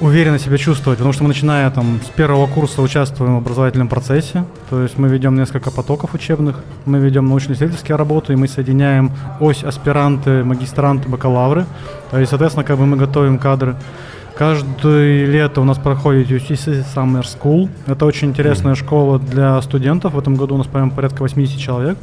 уверенно 0.00 0.38
себя 0.38 0.58
чувствовать, 0.58 0.98
потому 0.98 1.12
что 1.12 1.22
мы, 1.22 1.28
начиная 1.28 1.70
там 1.70 2.00
с 2.04 2.08
первого 2.10 2.46
курса, 2.46 2.82
участвуем 2.82 3.34
в 3.34 3.38
образовательном 3.38 3.88
процессе, 3.88 4.44
то 4.70 4.82
есть 4.82 4.98
мы 4.98 5.08
ведем 5.08 5.34
несколько 5.34 5.70
потоков 5.70 6.14
учебных, 6.14 6.62
мы 6.84 6.98
ведем 6.98 7.28
научно-исследовательские 7.28 7.96
работы, 7.96 8.32
и 8.32 8.36
мы 8.36 8.48
соединяем 8.48 9.12
ось 9.40 9.62
аспиранты, 9.64 10.44
магистранты, 10.44 11.08
бакалавры, 11.08 11.66
то 12.10 12.18
есть, 12.18 12.30
соответственно, 12.30 12.64
как 12.64 12.78
бы 12.78 12.86
мы 12.86 12.96
готовим 12.96 13.38
кадры. 13.38 13.76
Каждое 14.36 15.26
лето 15.26 15.60
у 15.60 15.64
нас 15.64 15.78
проходит 15.78 16.28
UCC 16.28 16.84
Summer 16.92 17.22
School. 17.22 17.68
Это 17.86 18.04
очень 18.04 18.30
интересная 18.30 18.74
школа 18.74 19.20
для 19.20 19.62
студентов. 19.62 20.14
В 20.14 20.18
этом 20.18 20.34
году 20.34 20.56
у 20.56 20.58
нас, 20.58 20.66
по 20.66 20.84
порядка 20.90 21.22
80 21.22 21.56
человек. 21.56 21.96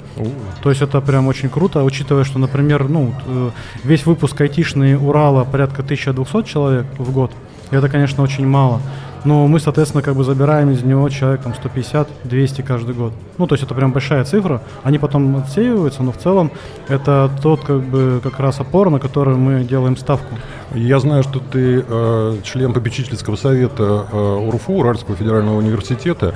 То 0.63 0.69
есть 0.69 0.81
это 0.81 1.01
прям 1.01 1.27
очень 1.27 1.49
круто, 1.49 1.83
учитывая, 1.83 2.23
что, 2.23 2.39
например, 2.39 2.87
ну, 2.87 3.13
э, 3.27 3.49
весь 3.83 4.05
выпуск 4.05 4.39
айтишный 4.39 4.95
Урала 4.95 5.43
порядка 5.43 5.81
1200 5.81 6.43
человек 6.47 6.85
в 6.97 7.11
год. 7.11 7.31
И 7.71 7.75
это, 7.75 7.89
конечно, 7.89 8.23
очень 8.23 8.45
мало. 8.45 8.81
Но 9.23 9.47
мы, 9.47 9.59
соответственно, 9.59 10.01
как 10.01 10.15
бы 10.15 10.23
забираем 10.23 10.71
из 10.71 10.83
него 10.83 11.07
человек 11.09 11.41
там 11.41 11.53
150-200 11.53 12.63
каждый 12.63 12.95
год. 12.95 13.13
Ну, 13.37 13.45
то 13.45 13.53
есть 13.53 13.63
это 13.63 13.75
прям 13.75 13.91
большая 13.91 14.23
цифра. 14.23 14.61
Они 14.83 14.97
потом 14.97 15.37
отсеиваются, 15.37 16.01
но 16.01 16.11
в 16.11 16.17
целом 16.17 16.51
это 16.87 17.29
тот 17.41 17.63
как 17.63 17.81
бы 17.81 18.19
как 18.23 18.39
раз 18.39 18.59
опор, 18.59 18.89
на 18.89 18.99
который 18.99 19.35
мы 19.35 19.63
делаем 19.63 19.95
ставку. 19.95 20.35
Я 20.73 20.99
знаю, 20.99 21.21
что 21.23 21.39
ты 21.39 21.85
э, 21.87 22.37
член 22.43 22.73
попечительского 22.73 23.35
совета 23.35 24.07
э, 24.11 24.47
УРФУ, 24.47 24.73
Уральского 24.73 25.15
федерального 25.15 25.57
университета. 25.57 26.33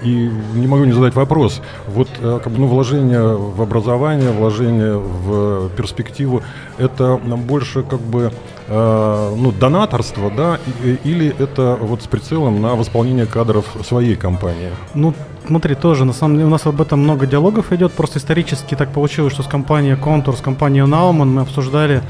И 0.00 0.30
не 0.54 0.68
могу 0.68 0.84
не 0.84 0.92
задать 0.92 1.16
вопрос. 1.16 1.60
Вот 1.88 2.08
э, 2.20 2.38
как 2.42 2.52
бы, 2.52 2.60
ну, 2.60 2.66
вложение 2.68 3.36
в 3.36 3.60
образование, 3.60 4.30
вложение 4.30 4.96
в 4.96 5.70
перспективу, 5.70 6.42
это 6.78 7.16
больше 7.16 7.82
как 7.82 8.00
бы 8.00 8.30
э, 8.68 9.34
ну, 9.36 9.52
донаторство, 9.52 10.30
да, 10.30 10.58
и- 10.84 10.98
или 11.04 11.34
это 11.38 11.76
вот 11.80 12.02
с 12.02 12.06
прицелом 12.06 12.60
на 12.60 12.74
восполнение 12.74 13.26
кадров 13.26 13.64
своей 13.84 14.14
компании? 14.16 14.70
Ну, 14.94 15.14
смотри, 15.46 15.74
тоже, 15.74 16.04
на 16.04 16.12
самом 16.12 16.34
деле, 16.36 16.46
у 16.46 16.50
нас 16.50 16.66
об 16.66 16.80
этом 16.80 17.00
много 17.00 17.26
диалогов 17.26 17.72
идет. 17.72 17.92
Просто 17.92 18.18
исторически 18.18 18.74
так 18.74 18.92
получилось, 18.92 19.32
что 19.32 19.42
с 19.42 19.46
компанией 19.46 19.94
Contour, 19.94 20.36
с 20.36 20.40
компанией 20.40 20.84
Nauman 20.84 21.26
мы 21.26 21.42
обсуждали 21.42 22.02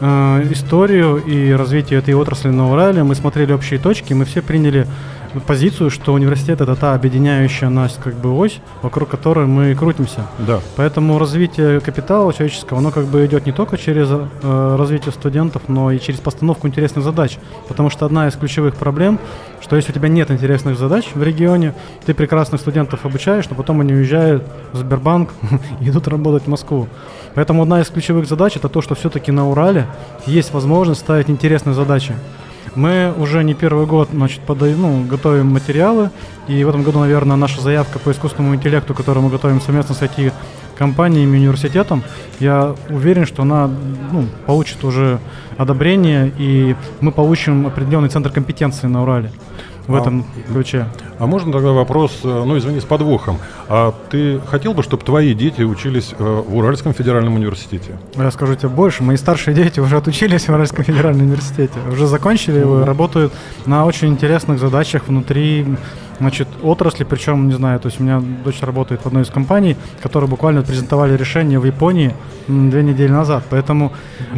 э, 0.00 0.46
историю 0.52 1.16
и 1.24 1.52
развитие 1.52 1.98
этой 1.98 2.14
отрасли 2.14 2.48
на 2.48 2.70
Урале. 2.72 3.02
Мы 3.04 3.14
смотрели 3.14 3.52
общие 3.52 3.78
точки, 3.78 4.12
мы 4.14 4.24
все 4.24 4.42
приняли 4.42 4.86
позицию, 5.40 5.90
что 5.90 6.12
университет 6.12 6.60
это 6.60 6.74
та 6.76 6.94
объединяющая 6.94 7.68
нас 7.68 7.98
как 8.02 8.14
бы 8.14 8.36
ось, 8.36 8.60
вокруг 8.82 9.08
которой 9.08 9.46
мы 9.46 9.74
крутимся. 9.74 10.26
Да. 10.38 10.60
Поэтому 10.76 11.18
развитие 11.18 11.80
капитала 11.80 12.32
человеческого, 12.32 12.78
оно 12.78 12.90
как 12.90 13.06
бы 13.06 13.24
идет 13.26 13.46
не 13.46 13.52
только 13.52 13.78
через 13.78 14.08
э, 14.10 14.76
развитие 14.76 15.12
студентов, 15.12 15.62
но 15.68 15.90
и 15.90 15.98
через 15.98 16.20
постановку 16.20 16.66
интересных 16.66 17.04
задач. 17.04 17.38
Потому 17.68 17.90
что 17.90 18.06
одна 18.06 18.28
из 18.28 18.34
ключевых 18.34 18.74
проблем, 18.74 19.18
что 19.60 19.76
если 19.76 19.92
у 19.92 19.94
тебя 19.94 20.08
нет 20.08 20.30
интересных 20.30 20.78
задач 20.78 21.06
в 21.14 21.22
регионе, 21.22 21.74
ты 22.04 22.14
прекрасных 22.14 22.60
студентов 22.60 23.04
обучаешь, 23.06 23.48
но 23.48 23.56
потом 23.56 23.80
они 23.80 23.92
уезжают 23.92 24.44
в 24.72 24.78
Сбербанк 24.78 25.30
и 25.80 25.88
идут 25.88 26.08
работать 26.08 26.44
в 26.44 26.48
Москву. 26.48 26.88
Поэтому 27.34 27.62
одна 27.62 27.80
из 27.80 27.88
ключевых 27.88 28.28
задач 28.28 28.56
это 28.56 28.68
то, 28.68 28.82
что 28.82 28.94
все-таки 28.94 29.32
на 29.32 29.48
Урале 29.48 29.86
есть 30.26 30.52
возможность 30.52 31.00
ставить 31.00 31.30
интересные 31.30 31.74
задачи. 31.74 32.14
Мы 32.74 33.12
уже 33.18 33.44
не 33.44 33.54
первый 33.54 33.86
год 33.86 34.08
значит, 34.12 34.40
подаем, 34.40 34.82
ну, 34.82 35.04
готовим 35.04 35.48
материалы, 35.48 36.10
и 36.48 36.64
в 36.64 36.68
этом 36.68 36.82
году, 36.82 37.00
наверное, 37.00 37.36
наша 37.36 37.60
заявка 37.60 37.98
по 37.98 38.10
искусственному 38.10 38.54
интеллекту, 38.54 38.94
которую 38.94 39.24
мы 39.24 39.30
готовим 39.30 39.60
совместно 39.60 39.94
с 39.94 40.02
IT-компаниями 40.02 41.36
и 41.36 41.40
университетом, 41.40 42.02
я 42.40 42.74
уверен, 42.88 43.26
что 43.26 43.42
она 43.42 43.70
ну, 44.10 44.26
получит 44.46 44.84
уже 44.84 45.18
одобрение, 45.58 46.32
и 46.38 46.74
мы 47.00 47.12
получим 47.12 47.66
определенный 47.66 48.08
центр 48.08 48.30
компетенции 48.30 48.86
на 48.86 49.02
Урале 49.02 49.30
в 49.86 49.94
А, 49.94 49.98
этом 50.00 50.24
ключе. 50.48 50.86
А 51.18 51.26
можно 51.26 51.52
тогда 51.52 51.72
вопрос, 51.72 52.20
э, 52.24 52.44
ну 52.46 52.56
извини, 52.58 52.80
с 52.80 52.84
подвохом. 52.84 53.38
А 53.68 53.94
ты 54.10 54.40
хотел 54.40 54.74
бы, 54.74 54.82
чтобы 54.82 55.04
твои 55.04 55.34
дети 55.34 55.62
учились 55.62 56.14
э, 56.18 56.42
в 56.46 56.56
Уральском 56.56 56.94
федеральном 56.94 57.34
университете? 57.34 57.98
Я 58.16 58.30
скажу 58.30 58.54
тебе 58.54 58.68
больше, 58.68 59.02
мои 59.02 59.16
старшие 59.16 59.54
дети 59.54 59.80
уже 59.80 59.96
отучились 59.96 60.48
в 60.48 60.52
Уральском 60.52 60.84
федеральном 60.84 61.26
университете, 61.26 61.74
уже 61.90 62.06
закончили 62.06 62.58
его 62.58 62.84
работают 62.84 63.32
на 63.66 63.86
очень 63.86 64.08
интересных 64.08 64.58
задачах 64.58 65.08
внутри 65.08 65.66
значит, 66.18 66.48
отрасли, 66.62 67.04
причем, 67.04 67.48
не 67.48 67.54
знаю, 67.54 67.80
то 67.80 67.88
есть 67.88 68.00
у 68.00 68.02
меня 68.02 68.22
дочь 68.44 68.60
работает 68.62 69.02
в 69.02 69.06
одной 69.06 69.22
из 69.22 69.28
компаний, 69.30 69.76
которые 70.02 70.28
буквально 70.28 70.62
презентовали 70.62 71.16
решение 71.16 71.58
в 71.58 71.64
Японии 71.64 72.14
две 72.48 72.82
недели 72.82 73.10
назад, 73.10 73.44
поэтому... 73.50 73.92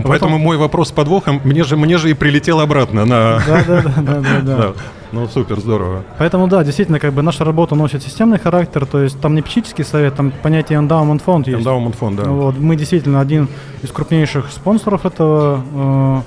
Поэтому 0.05 0.37
этом- 0.37 0.43
мой 0.43 0.57
вопрос 0.57 0.89
с 0.89 0.93
подвохом, 0.93 1.41
мне 1.45 1.65
же, 1.65 1.77
мне 1.77 1.99
же 1.99 2.11
и 2.11 2.15
прилетел 2.15 2.61
обратно 2.61 3.05
на... 3.05 3.41
Да, 3.47 3.65
да, 3.67 3.83
да, 3.83 3.95
да, 3.97 4.21
да, 4.21 4.41
да. 4.41 4.57
Да. 4.65 4.73
Ну, 5.13 5.29
супер, 5.29 5.61
здорово. 5.61 6.03
Поэтому, 6.19 6.49
да, 6.49 6.65
действительно, 6.65 6.99
как 6.99 7.13
бы 7.13 7.23
наша 7.23 7.45
работа 7.45 7.77
носит 7.77 8.03
системный 8.03 8.39
характер, 8.39 8.85
то 8.85 9.01
есть 9.01 9.21
там 9.21 9.37
не 9.37 9.43
психический 9.43 9.85
совет, 9.85 10.17
там 10.17 10.33
понятие 10.43 10.81
endowment 10.81 11.23
фонд 11.23 11.47
есть. 11.47 11.61
Эндаумент 11.61 11.95
фонд, 11.95 12.17
да. 12.17 12.29
Вот, 12.29 12.59
мы 12.59 12.75
действительно 12.75 13.21
один 13.21 13.49
из 13.83 13.91
крупнейших 13.91 14.51
спонсоров 14.51 15.07
этого 15.07 15.63
э, 15.73 16.21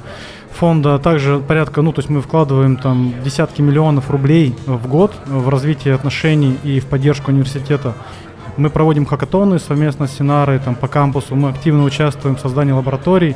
фонда. 0.57 0.97
Также 0.97 1.39
порядка, 1.39 1.81
ну, 1.81 1.93
то 1.93 1.99
есть 1.99 2.09
мы 2.09 2.21
вкладываем 2.21 2.77
там 2.77 3.13
десятки 3.23 3.61
миллионов 3.61 4.09
рублей 4.09 4.55
в 4.65 4.87
год 4.87 5.13
в 5.25 5.49
развитие 5.49 5.93
отношений 5.93 6.57
и 6.63 6.79
в 6.79 6.85
поддержку 6.85 7.31
университета. 7.31 7.93
Мы 8.57 8.71
проводим 8.71 9.05
хакатоны 9.05 9.59
совместно 9.59 10.07
с 10.07 10.17
Синарой 10.17 10.57
там, 10.59 10.73
по 10.73 10.87
кампусу, 10.87 11.35
мы 11.35 11.49
активно 11.49 11.83
участвуем 11.83 12.35
в 12.35 12.39
создании 12.39 12.71
лабораторий. 12.71 13.35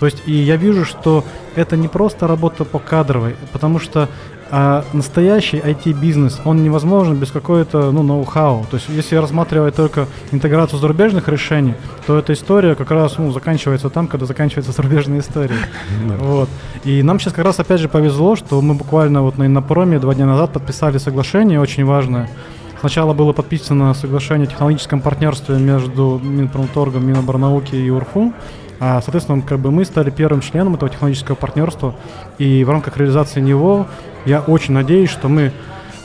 То 0.00 0.06
есть 0.06 0.22
и 0.26 0.32
я 0.32 0.56
вижу, 0.56 0.84
что 0.84 1.24
это 1.54 1.76
не 1.76 1.88
просто 1.88 2.26
работа 2.26 2.64
по 2.64 2.78
кадровой, 2.78 3.36
потому 3.52 3.78
что 3.78 4.08
а, 4.56 4.84
настоящий 4.92 5.56
IT-бизнес, 5.56 6.40
он 6.44 6.62
невозможен 6.62 7.16
без 7.16 7.32
какой-то 7.32 7.90
ну, 7.90 8.04
ноу-хау. 8.04 8.64
То 8.70 8.76
есть 8.76 8.88
если 8.88 9.16
рассматривать 9.16 9.74
только 9.74 10.06
интеграцию 10.30 10.78
зарубежных 10.78 11.28
решений, 11.28 11.74
то 12.06 12.16
эта 12.16 12.34
история 12.34 12.76
как 12.76 12.92
раз 12.92 13.18
ну, 13.18 13.32
заканчивается 13.32 13.90
там, 13.90 14.06
когда 14.06 14.26
заканчивается 14.26 14.70
зарубежная 14.76 15.18
история. 15.18 15.56
Вот. 16.20 16.48
И 16.84 17.02
нам 17.02 17.18
сейчас 17.18 17.32
как 17.32 17.44
раз 17.44 17.58
опять 17.58 17.80
же 17.80 17.88
повезло, 17.88 18.36
что 18.36 18.60
мы 18.60 18.74
буквально 18.74 19.22
вот 19.22 19.38
на 19.38 19.46
Иннопроме 19.46 19.98
два 19.98 20.14
дня 20.14 20.26
назад 20.26 20.52
подписали 20.52 20.98
соглашение 20.98 21.60
очень 21.60 21.84
важное. 21.84 22.30
Сначала 22.78 23.12
было 23.12 23.32
подписано 23.32 23.92
соглашение 23.94 24.46
о 24.46 24.50
технологическом 24.50 25.00
партнерстве 25.00 25.56
между 25.56 26.20
Минпромторгом, 26.22 27.04
Миноборнауки 27.04 27.74
и 27.74 27.90
УРФУ. 27.90 28.32
А, 28.78 29.00
соответственно, 29.00 29.42
как 29.42 29.58
бы 29.58 29.72
мы 29.72 29.84
стали 29.84 30.10
первым 30.10 30.42
членом 30.42 30.74
этого 30.74 30.90
технологического 30.90 31.34
партнерства. 31.34 31.96
И 32.38 32.62
в 32.62 32.70
рамках 32.70 32.96
реализации 32.98 33.40
него 33.40 33.86
я 34.26 34.40
очень 34.40 34.74
надеюсь, 34.74 35.10
что 35.10 35.28
мы 35.28 35.52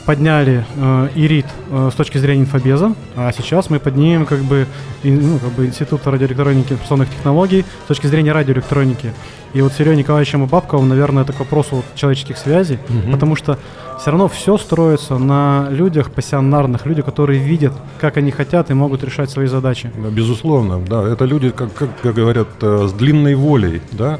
подняли 0.06 0.64
э, 0.76 1.08
ИРИТ 1.14 1.46
э, 1.70 1.90
с 1.92 1.94
точки 1.94 2.18
зрения 2.18 2.42
инфобеза, 2.42 2.94
а 3.16 3.32
сейчас 3.32 3.70
мы 3.70 3.78
поднимем 3.78 4.26
как 4.26 4.40
бы, 4.40 4.66
и, 5.02 5.10
ну, 5.10 5.38
как 5.38 5.50
бы 5.52 5.66
Институт 5.66 6.06
радиоэлектроники 6.06 6.70
и 6.70 6.72
информационных 6.72 7.10
технологий 7.10 7.64
с 7.84 7.88
точки 7.88 8.06
зрения 8.06 8.32
радиоэлектроники. 8.32 9.12
И 9.52 9.62
вот 9.62 9.72
с 9.72 9.80
Ильей 9.80 9.96
Николаевичем 9.96 10.46
Бабковым, 10.46 10.88
наверное, 10.88 11.22
это 11.24 11.32
к 11.32 11.40
вопросу 11.40 11.76
вот 11.76 11.84
человеческих 11.94 12.38
связей, 12.38 12.78
потому 13.10 13.36
что 13.36 13.58
все 14.00 14.10
равно 14.10 14.28
все 14.28 14.56
строится 14.56 15.18
на 15.18 15.68
людях 15.70 16.10
пассионарных, 16.10 16.86
люди, 16.86 17.02
которые 17.02 17.38
видят, 17.38 17.72
как 18.00 18.16
они 18.16 18.30
хотят 18.30 18.70
и 18.70 18.74
могут 18.74 19.04
решать 19.04 19.28
свои 19.28 19.46
задачи. 19.46 19.90
Да, 19.96 20.08
Безусловно, 20.08 20.80
да. 20.80 21.06
Это 21.06 21.24
люди, 21.24 21.50
как, 21.50 21.74
как, 21.74 21.90
как 22.00 22.14
говорят, 22.14 22.48
э, 22.62 22.86
с 22.88 22.92
длинной 22.92 23.34
волей, 23.34 23.82
да. 23.92 24.18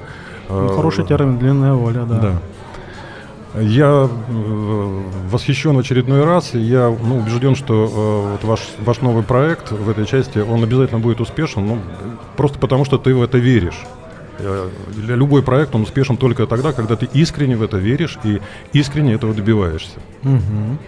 Ну, 0.48 0.66
Э, 0.66 0.74
хороший 0.74 1.06
термин, 1.06 1.38
длинная 1.38 1.74
воля, 1.74 2.04
да. 2.08 2.18
Да. 2.18 2.32
Я 3.54 4.08
э, 4.08 5.02
восхищен 5.28 5.74
в 5.74 5.78
очередной 5.80 6.24
раз. 6.24 6.54
и 6.54 6.60
Я 6.60 6.88
ну, 6.88 7.18
убежден, 7.18 7.56
что 7.56 7.84
э, 7.84 8.32
вот 8.32 8.44
ваш, 8.44 8.60
ваш 8.78 9.00
новый 9.00 9.22
проект 9.22 9.72
в 9.72 9.88
этой 9.90 10.06
части, 10.06 10.38
он 10.38 10.62
обязательно 10.62 11.00
будет 11.00 11.20
успешен, 11.20 11.66
ну, 11.66 11.78
просто 12.36 12.58
потому 12.58 12.84
что 12.84 12.96
ты 12.98 13.14
в 13.14 13.22
это 13.22 13.38
веришь. 13.38 13.80
Э, 14.38 14.68
Для 14.94 15.16
любой 15.16 15.42
проект 15.42 15.74
он 15.74 15.82
успешен 15.82 16.16
только 16.16 16.46
тогда, 16.46 16.72
когда 16.72 16.94
ты 16.94 17.08
искренне 17.12 17.56
в 17.56 17.62
это 17.62 17.76
веришь 17.78 18.18
и 18.22 18.40
искренне 18.72 19.14
этого 19.14 19.34
добиваешься. 19.34 19.98
Мгм. 20.22 20.78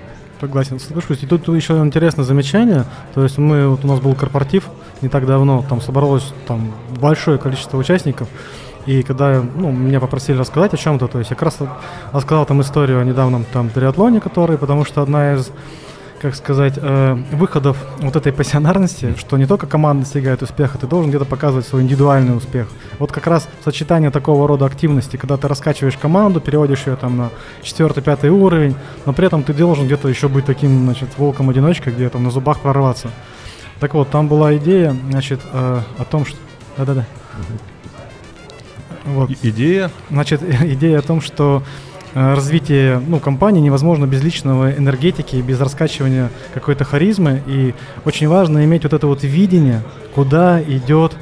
Согласен, 0.41 0.81
соглашусь. 0.81 1.23
И 1.23 1.27
тут 1.27 1.49
еще 1.49 1.75
интересное 1.79 2.25
замечание. 2.25 2.85
То 3.15 3.23
есть 3.23 3.39
мы, 3.39 3.69
вот 3.69 3.85
у 3.85 3.89
нас 3.89 4.01
был 4.01 4.15
корпоратив 4.15 4.65
не 5.01 5.09
так 5.09 5.27
давно, 5.27 5.65
там 5.69 5.81
собралось 5.81 6.33
там 6.47 6.73
большое 7.01 7.39
количество 7.39 7.79
участников. 7.79 8.29
И 8.87 9.03
когда 9.03 9.43
ну, 9.55 9.71
меня 9.71 10.01
попросили 10.01 10.37
рассказать 10.37 10.75
о 10.75 10.77
чем-то, 10.77 11.07
то 11.07 11.19
есть 11.19 11.31
я 11.31 11.37
как 11.37 11.45
раз 11.45 11.59
рассказал 12.13 12.47
там 12.47 12.61
историю 12.61 13.01
о 13.01 13.05
недавнем 13.05 13.45
там 13.53 13.71
триатлоне, 13.71 14.21
который, 14.21 14.59
потому 14.59 14.85
что 14.85 15.03
одна 15.03 15.35
из 15.35 15.51
как 16.23 16.37
сказать, 16.37 16.75
э, 16.77 17.15
выходов 17.33 17.77
вот 17.99 18.15
этой 18.15 18.33
пассионарности, 18.33 19.17
что 19.19 19.37
не 19.37 19.47
только 19.47 19.67
команда 19.67 20.05
достигает 20.05 20.41
успеха, 20.41 20.79
ты 20.79 20.87
должен 20.87 21.11
где-то 21.11 21.25
показывать 21.25 21.67
свой 21.67 21.83
индивидуальный 21.83 22.37
успех. 22.37 22.69
Вот 23.01 23.11
как 23.11 23.27
раз 23.27 23.49
сочетание 23.65 24.11
такого 24.13 24.47
рода 24.47 24.65
активности, 24.65 25.17
когда 25.17 25.37
ты 25.37 25.49
раскачиваешь 25.49 25.97
команду, 25.97 26.41
переводишь 26.41 26.87
ее 26.87 26.95
там 26.95 27.17
на 27.17 27.31
четвертый, 27.63 28.05
пятый 28.05 28.31
уровень, 28.31 28.77
но 29.05 29.13
при 29.13 29.27
этом 29.27 29.43
ты 29.43 29.53
должен 29.53 29.87
где-то 29.87 30.09
еще 30.09 30.29
быть 30.29 30.45
таким, 30.45 30.85
значит, 30.85 31.09
волком-одиночкой, 31.19 31.93
где 31.93 32.09
там 32.09 32.23
на 32.23 32.31
зубах 32.31 32.61
прорваться. 32.61 33.11
Так 33.81 33.95
вот, 33.95 34.09
там 34.09 34.29
была 34.29 34.57
идея, 34.59 34.97
значит, 35.11 35.41
э, 35.53 35.81
о 35.99 36.05
том, 36.05 36.25
что... 36.25 36.37
Да-да-да. 36.77 37.05
Вот. 39.05 39.31
Идея? 39.43 39.91
Значит, 40.11 40.43
идея 40.63 40.99
о 40.99 41.03
том, 41.03 41.21
что 41.21 41.63
Э, 42.15 42.35
развитие 42.35 43.01
ну, 43.07 43.21
компании 43.21 43.61
невозможно 43.61 44.07
без 44.07 44.23
личного 44.23 44.73
энергетики, 44.73 45.37
без 45.37 45.61
раскачивания 45.61 46.31
какой-то 46.53 46.85
харизмы. 46.85 47.43
И 47.47 47.75
очень 48.05 48.29
важно 48.29 48.65
иметь 48.65 48.83
вот 48.83 48.93
это 48.93 49.07
вот 49.07 49.23
видение, 49.23 49.83
куда 50.15 50.63
идет 50.63 51.17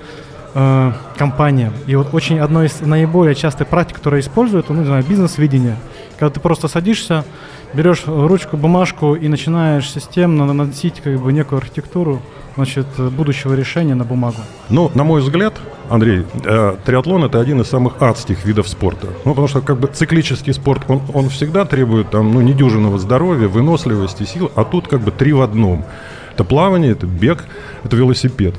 э, 0.55 0.93
компания. 1.17 1.73
И 1.87 1.95
вот 1.95 2.13
очень 2.13 2.41
одно 2.41 2.65
из 2.65 2.81
наиболее 2.81 3.37
частых 3.37 3.69
практик, 3.69 3.97
которая 3.97 4.21
используют, 4.21 4.69
ну, 4.69 4.81
не 4.81 4.85
знаю, 4.85 5.05
бизнес-видение. 5.09 5.77
Когда 6.21 6.35
ты 6.35 6.41
просто 6.41 6.69
садишься, 6.69 7.25
берешь 7.73 8.03
ручку, 8.07 8.59
бумажку 8.59 9.15
и 9.15 9.27
начинаешь 9.27 9.91
системно 9.91 10.45
наносить 10.45 11.01
как 11.01 11.19
бы 11.19 11.33
некую 11.33 11.61
архитектуру 11.61 12.21
значит, 12.57 12.87
будущего 12.99 13.55
решения 13.55 13.95
на 13.95 14.05
бумагу? 14.05 14.37
Ну, 14.69 14.91
на 14.95 15.03
мой 15.03 15.23
взгляд, 15.23 15.55
Андрей, 15.89 16.27
э, 16.45 16.77
триатлон 16.85 17.25
это 17.25 17.41
один 17.41 17.63
из 17.63 17.69
самых 17.69 18.03
адских 18.03 18.45
видов 18.45 18.69
спорта. 18.69 19.07
Ну, 19.25 19.31
потому 19.31 19.49
что 19.49 19.63
как 19.63 19.81
бы 19.81 19.89
циклический 19.89 20.53
спорт, 20.53 20.83
он, 20.89 21.01
он 21.15 21.31
всегда 21.31 21.65
требует 21.65 22.11
там, 22.11 22.35
ну, 22.35 22.43
недюжинного 22.43 22.99
здоровья, 22.99 23.49
выносливости, 23.49 24.25
сил, 24.25 24.53
а 24.55 24.65
тут 24.65 24.89
как 24.89 25.01
бы 25.01 25.13
три 25.13 25.33
в 25.33 25.41
одном. 25.41 25.87
Это 26.35 26.45
плавание, 26.45 26.93
это 26.93 27.07
бег, 27.07 27.47
это 27.83 27.97
велосипед. 27.97 28.55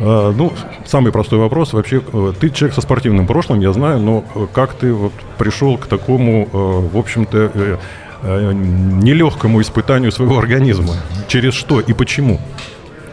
Uh, 0.00 0.32
ну, 0.34 0.50
самый 0.86 1.12
простой 1.12 1.38
вопрос. 1.38 1.74
Вообще, 1.74 2.00
э, 2.12 2.32
ты 2.40 2.48
человек 2.48 2.74
со 2.74 2.80
спортивным 2.80 3.26
прошлым, 3.26 3.60
я 3.60 3.70
знаю, 3.74 4.00
но 4.00 4.24
э, 4.34 4.46
как 4.50 4.72
ты 4.72 4.94
вот 4.94 5.12
пришел 5.36 5.76
к 5.76 5.86
такому, 5.86 6.48
в 6.50 6.96
общем-то, 6.96 7.78
нелегкому 8.22 9.60
испытанию 9.60 10.10
своего 10.10 10.38
организма? 10.38 10.94
Через 11.28 11.52
что 11.52 11.80
и 11.80 11.92
почему? 11.92 12.40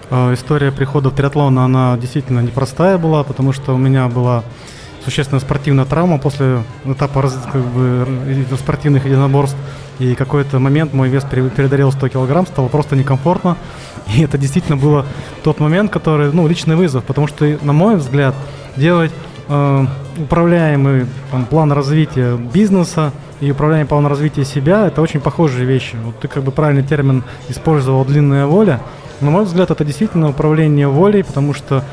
А, 0.10 0.34
история 0.34 0.72
прихода 0.72 1.10
в 1.10 1.15
триатлон, 1.15 1.60
она 1.60 1.98
действительно 1.98 2.39
непростая 2.39 2.98
была, 2.98 3.24
потому 3.24 3.51
что 3.51 3.74
у 3.74 3.77
меня 3.77 4.08
была 4.08 4.44
существенная 5.03 5.41
спортивная 5.41 5.86
травма 5.86 6.17
после 6.17 6.63
этапа 6.86 7.29
как 7.51 7.62
бы, 7.62 8.08
спортивных 8.58 9.06
единоборств. 9.06 9.58
И 10.00 10.16
какой-то 10.16 10.60
момент 10.60 10.94
мой 10.94 11.10
вес 11.10 11.24
передарил 11.24 11.92
100 11.92 12.10
килограмм, 12.10 12.46
стало 12.46 12.68
просто 12.68 12.96
некомфортно. 12.96 13.58
И 14.16 14.22
это 14.22 14.38
действительно 14.38 14.77
было 14.77 15.06
тот 15.44 15.60
момент, 15.60 15.92
который, 15.92 16.32
ну, 16.32 16.48
личный 16.48 16.75
вызов, 16.75 17.04
потому 17.04 17.27
что, 17.27 17.58
на 17.62 17.74
мой 17.74 17.96
взгляд, 17.96 18.36
делать 18.75 19.12
э, 19.50 19.86
управляемый 20.18 21.08
там, 21.32 21.46
план 21.46 21.72
развития 21.72 22.38
бизнеса 22.38 23.12
и 23.42 23.51
управляемый 23.51 23.88
план 23.88 24.06
развития 24.08 24.46
себя– 24.46 24.88
это 24.88 25.01
очень 25.01 25.20
похожие 25.20 25.66
вещи. 25.66 25.96
Вот 26.04 26.20
ты 26.20 26.27
как 26.27 26.44
бы 26.44 26.51
правильный 26.51 26.84
термин 26.84 27.24
использовал 27.50 28.06
«длинная 28.06 28.46
воля», 28.46 28.82
на 29.20 29.32
мой 29.32 29.46
взгляд, 29.46 29.72
это 29.72 29.84
действительно 29.84 30.30
управление 30.30 30.88
волей, 30.88 31.24
потому 31.24 31.54
что 31.54 31.84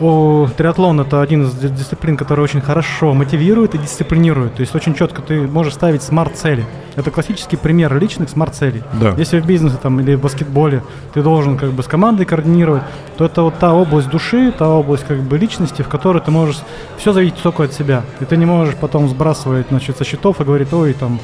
о, 0.00 0.48
триатлон 0.56 1.00
это 1.00 1.22
один 1.22 1.44
из 1.44 1.54
дисциплин, 1.54 2.16
который 2.16 2.42
очень 2.42 2.60
хорошо 2.60 3.14
мотивирует 3.14 3.74
и 3.74 3.78
дисциплинирует. 3.78 4.54
То 4.54 4.60
есть 4.60 4.74
очень 4.74 4.94
четко 4.94 5.22
ты 5.22 5.40
можешь 5.40 5.74
ставить 5.74 6.02
смарт-цели. 6.02 6.64
Это 6.94 7.10
классический 7.10 7.56
пример 7.56 7.96
личных 7.98 8.30
смарт-целей. 8.30 8.82
Да. 9.00 9.14
Если 9.16 9.40
в 9.40 9.46
бизнесе 9.46 9.76
там, 9.82 10.00
или 10.00 10.14
в 10.14 10.20
баскетболе 10.20 10.82
ты 11.14 11.22
должен 11.22 11.58
как 11.58 11.72
бы 11.72 11.82
с 11.82 11.86
командой 11.86 12.24
координировать, 12.24 12.82
то 13.16 13.24
это 13.24 13.42
вот 13.42 13.58
та 13.58 13.74
область 13.74 14.08
души, 14.08 14.52
та 14.52 14.68
область 14.68 15.04
как 15.06 15.20
бы 15.20 15.38
личности, 15.38 15.82
в 15.82 15.88
которой 15.88 16.22
ты 16.22 16.30
можешь 16.30 16.58
все 16.96 17.12
зависеть 17.12 17.42
только 17.42 17.64
от 17.64 17.72
себя. 17.72 18.02
И 18.20 18.24
ты 18.24 18.36
не 18.36 18.46
можешь 18.46 18.74
потом 18.74 19.08
сбрасывать 19.08 19.66
значит, 19.68 19.98
со 19.98 20.04
счетов 20.04 20.40
и 20.40 20.44
говорить, 20.44 20.72
ой, 20.72 20.92
там, 20.94 21.18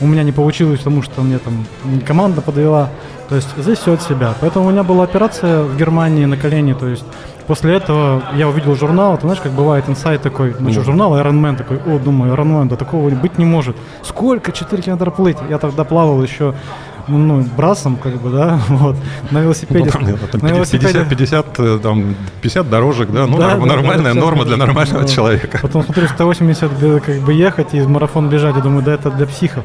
у 0.00 0.06
меня 0.06 0.22
не 0.22 0.32
получилось, 0.32 0.80
потому 0.80 1.02
что 1.02 1.22
мне 1.22 1.38
там 1.38 1.64
команда 2.06 2.40
подвела. 2.40 2.90
То 3.28 3.36
есть 3.36 3.48
здесь 3.56 3.78
все 3.78 3.94
от 3.94 4.02
себя. 4.02 4.34
Поэтому 4.40 4.66
у 4.66 4.70
меня 4.70 4.82
была 4.82 5.04
операция 5.04 5.62
в 5.62 5.76
Германии 5.76 6.24
на 6.26 6.36
колени. 6.36 6.74
То 6.74 6.88
есть 6.88 7.04
после 7.46 7.74
этого 7.74 8.22
я 8.34 8.48
увидел 8.48 8.74
журнал. 8.74 9.16
Ты 9.16 9.22
знаешь, 9.22 9.40
как 9.40 9.52
бывает 9.52 9.88
инсайт 9.88 10.22
такой. 10.22 10.54
Ну, 10.58 10.72
что, 10.72 10.84
журнал 10.84 11.14
Iron 11.16 11.40
Man 11.40 11.56
такой. 11.56 11.78
О, 11.78 11.98
думаю, 11.98 12.34
Iron 12.34 12.46
Man, 12.46 12.68
да 12.68 12.76
такого 12.76 13.10
быть 13.10 13.38
не 13.38 13.44
может. 13.44 13.76
Сколько? 14.02 14.52
4 14.52 14.82
километра 14.82 15.10
плыть. 15.10 15.36
Я 15.48 15.58
тогда 15.58 15.84
плавал 15.84 16.22
еще 16.22 16.54
ну, 17.08 17.44
брасом, 17.56 17.96
как 17.96 18.14
бы, 18.20 18.30
да, 18.30 18.58
вот, 18.68 18.96
на 19.30 19.40
велосипеде. 19.40 19.84
Ну, 19.84 19.90
понятно, 19.90 20.28
там 20.28 20.40
на 20.40 20.48
50, 20.48 20.54
велосипеде. 20.54 21.04
50, 21.04 21.08
50, 21.08 21.60
э, 21.60 21.78
там, 21.82 22.14
50 22.40 22.70
дорожек, 22.70 23.10
да, 23.10 23.26
ну, 23.26 23.38
да, 23.38 23.56
нормальная 23.56 24.14
да, 24.14 24.20
норма 24.20 24.44
для 24.44 24.56
нормального 24.56 25.02
да. 25.02 25.08
человека. 25.08 25.58
Потом 25.60 25.84
смотрю, 25.84 26.08
180 26.08 26.70
как 27.04 27.18
бы 27.20 27.32
ехать 27.32 27.74
и 27.74 27.80
марафон 27.82 28.28
бежать, 28.28 28.56
я 28.56 28.62
думаю, 28.62 28.82
да, 28.82 28.94
это 28.94 29.10
для 29.10 29.26
психов. 29.26 29.64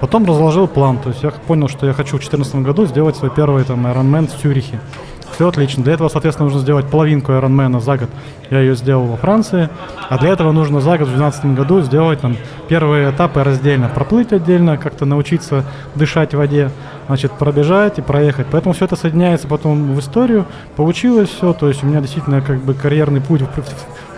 Потом 0.00 0.24
разложил 0.26 0.66
план, 0.66 0.98
то 0.98 1.10
есть 1.10 1.22
я 1.22 1.30
понял, 1.30 1.68
что 1.68 1.86
я 1.86 1.92
хочу 1.92 2.16
в 2.16 2.20
2014 2.20 2.56
году 2.56 2.86
сделать 2.86 3.16
свой 3.16 3.30
первый 3.30 3.62
там 3.62 3.86
Ironman 3.86 4.26
в 4.26 4.40
Цюрихе. 4.40 4.80
Все 5.34 5.48
отлично. 5.48 5.82
Для 5.82 5.94
этого, 5.94 6.08
соответственно, 6.08 6.46
нужно 6.46 6.60
сделать 6.60 6.86
половинку 6.86 7.32
Ironman 7.32 7.80
за 7.80 7.96
год. 7.96 8.10
Я 8.50 8.60
ее 8.60 8.74
сделал 8.74 9.06
во 9.06 9.16
Франции. 9.16 9.68
А 10.08 10.18
для 10.18 10.30
этого 10.30 10.52
нужно 10.52 10.80
за 10.80 10.98
год 10.98 11.08
в 11.08 11.16
2012 11.16 11.56
году 11.56 11.80
сделать 11.80 12.20
там 12.20 12.36
первые 12.68 13.10
этапы 13.10 13.42
раздельно. 13.42 13.88
Проплыть 13.88 14.32
отдельно, 14.32 14.76
как-то 14.76 15.04
научиться 15.04 15.64
дышать 15.94 16.34
в 16.34 16.36
воде, 16.36 16.70
значит, 17.06 17.32
пробежать 17.32 17.98
и 17.98 18.02
проехать. 18.02 18.46
Поэтому 18.50 18.74
все 18.74 18.84
это 18.84 18.96
соединяется 18.96 19.48
потом 19.48 19.94
в 19.94 20.00
историю. 20.00 20.44
Получилось 20.76 21.30
все. 21.30 21.52
То 21.52 21.68
есть 21.68 21.82
у 21.82 21.86
меня 21.86 22.00
действительно 22.00 22.42
как 22.42 22.58
бы 22.58 22.74
карьерный 22.74 23.20
путь 23.20 23.40
в 23.40 23.46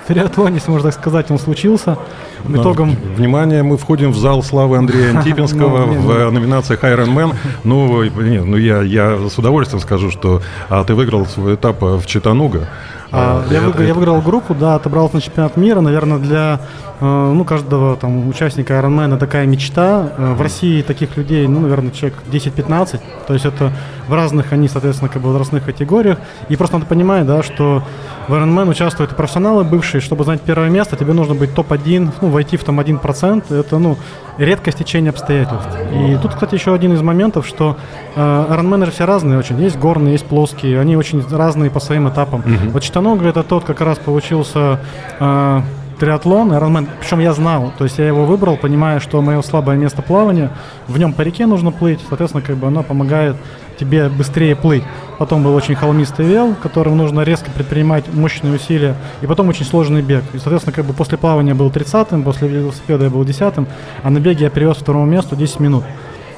триатлоне, 0.06 0.56
если 0.56 0.70
можно 0.70 0.90
так 0.90 1.00
сказать, 1.00 1.30
он 1.30 1.38
случился. 1.38 1.98
Но, 2.44 2.60
итогом... 2.60 2.96
Внимание, 3.16 3.62
мы 3.62 3.76
входим 3.76 4.12
в 4.12 4.16
зал 4.16 4.42
славы 4.42 4.76
Андрея 4.76 5.10
Антипинского 5.16 5.86
ну, 5.86 6.00
в 6.00 6.30
номинациях 6.30 6.84
Iron 6.84 7.14
Man. 7.14 7.34
Ну, 7.64 8.02
ну 8.02 8.56
я, 8.56 8.82
я 8.82 9.18
с 9.28 9.38
удовольствием 9.38 9.80
скажу, 9.80 10.10
что 10.10 10.42
а, 10.68 10.84
ты 10.84 10.94
выиграл 10.94 11.26
свой 11.26 11.54
этап 11.54 11.80
в 11.80 12.04
Читануга. 12.06 12.68
А, 13.14 13.44
я, 13.50 13.58
это, 13.58 13.66
выиграл, 13.66 13.70
это... 13.70 13.82
я 13.84 13.94
выиграл 13.94 14.20
группу, 14.20 14.54
да, 14.54 14.74
отобрался 14.74 15.16
на 15.16 15.20
чемпионат 15.20 15.56
мира. 15.56 15.80
Наверное, 15.80 16.18
для 16.18 16.60
э, 17.00 17.32
ну, 17.34 17.44
каждого 17.44 17.96
там, 17.96 18.28
участника 18.28 18.74
Ironman 18.74 19.16
такая 19.18 19.46
мечта. 19.46 20.10
Э, 20.16 20.32
в 20.34 20.42
России 20.42 20.82
таких 20.82 21.16
людей, 21.16 21.46
ну, 21.46 21.60
наверное, 21.60 21.90
человек 21.92 22.18
10-15. 22.30 23.00
То 23.26 23.32
есть 23.32 23.46
это 23.46 23.72
в 24.08 24.14
разных, 24.14 24.52
они, 24.52 24.68
соответственно, 24.68 25.08
как 25.08 25.22
бы 25.22 25.28
возрастных 25.28 25.64
категориях. 25.64 26.18
И 26.48 26.56
просто 26.56 26.76
надо 26.76 26.86
понимать, 26.86 27.26
да, 27.26 27.42
что 27.42 27.82
в 28.28 28.34
Ironman 28.34 28.68
участвуют 28.68 29.16
профессионалы 29.16 29.64
бывшие. 29.64 30.00
Чтобы 30.00 30.24
занять 30.24 30.42
первое 30.42 30.68
место, 30.68 30.96
тебе 30.96 31.12
нужно 31.12 31.34
быть 31.34 31.54
топ-1, 31.54 32.12
ну, 32.20 32.28
войти 32.28 32.56
в 32.56 32.64
там 32.64 32.80
1%. 32.80 33.54
Это, 33.54 33.78
ну, 33.78 33.96
редкое 34.38 34.72
стечение 34.72 35.10
обстоятельств. 35.10 35.68
И 35.92 36.18
тут, 36.20 36.34
кстати, 36.34 36.54
еще 36.54 36.74
один 36.74 36.92
из 36.92 37.02
моментов, 37.02 37.46
что 37.46 37.76
э, 38.14 38.20
Ironman 38.20 38.90
все 38.90 39.04
разные 39.04 39.38
очень. 39.38 39.60
Есть 39.60 39.78
горные, 39.78 40.12
есть 40.12 40.26
плоские. 40.26 40.80
Они 40.80 40.96
очень 40.96 41.24
разные 41.30 41.70
по 41.70 41.80
своим 41.80 42.08
этапам. 42.08 42.40
Mm-hmm. 42.40 42.70
Вот 42.70 42.82
Читанога 43.04 43.28
это 43.28 43.42
тот 43.42 43.64
как 43.64 43.82
раз 43.82 43.98
получился... 43.98 44.80
Э, 45.20 45.60
триатлон, 46.00 46.52
Ironman, 46.52 46.88
причем 46.98 47.20
я 47.20 47.32
знал, 47.32 47.72
то 47.78 47.84
есть 47.84 47.98
я 47.98 48.06
его 48.08 48.24
выбрал, 48.24 48.56
понимая, 48.56 48.98
что 48.98 49.22
мое 49.22 49.40
слабое 49.42 49.76
место 49.76 50.02
плавания, 50.02 50.50
в 50.88 50.98
нем 50.98 51.12
по 51.12 51.22
реке 51.22 51.46
нужно 51.46 51.70
плыть, 51.70 52.00
соответственно, 52.08 52.42
как 52.42 52.56
бы 52.56 52.66
оно 52.66 52.82
помогает 52.82 53.36
тебе 53.78 54.08
быстрее 54.08 54.56
плыть. 54.56 54.82
Потом 55.18 55.44
был 55.44 55.54
очень 55.54 55.76
холмистый 55.76 56.26
вел, 56.26 56.56
которым 56.60 56.96
нужно 56.96 57.20
резко 57.20 57.48
предпринимать 57.52 58.12
мощные 58.12 58.54
усилия, 58.54 58.96
и 59.22 59.26
потом 59.26 59.48
очень 59.48 59.64
сложный 59.64 60.02
бег. 60.02 60.24
И, 60.32 60.38
соответственно, 60.38 60.74
как 60.74 60.84
бы 60.84 60.94
после 60.94 61.16
плавания 61.16 61.54
был 61.54 61.68
30-м, 61.70 62.24
после 62.24 62.48
велосипеда 62.48 63.04
я 63.04 63.10
был 63.10 63.22
10-м, 63.22 63.68
а 64.02 64.10
на 64.10 64.18
беге 64.18 64.46
я 64.46 64.50
привез 64.50 64.78
второму 64.78 65.06
месту 65.06 65.36
10 65.36 65.60
минут. 65.60 65.84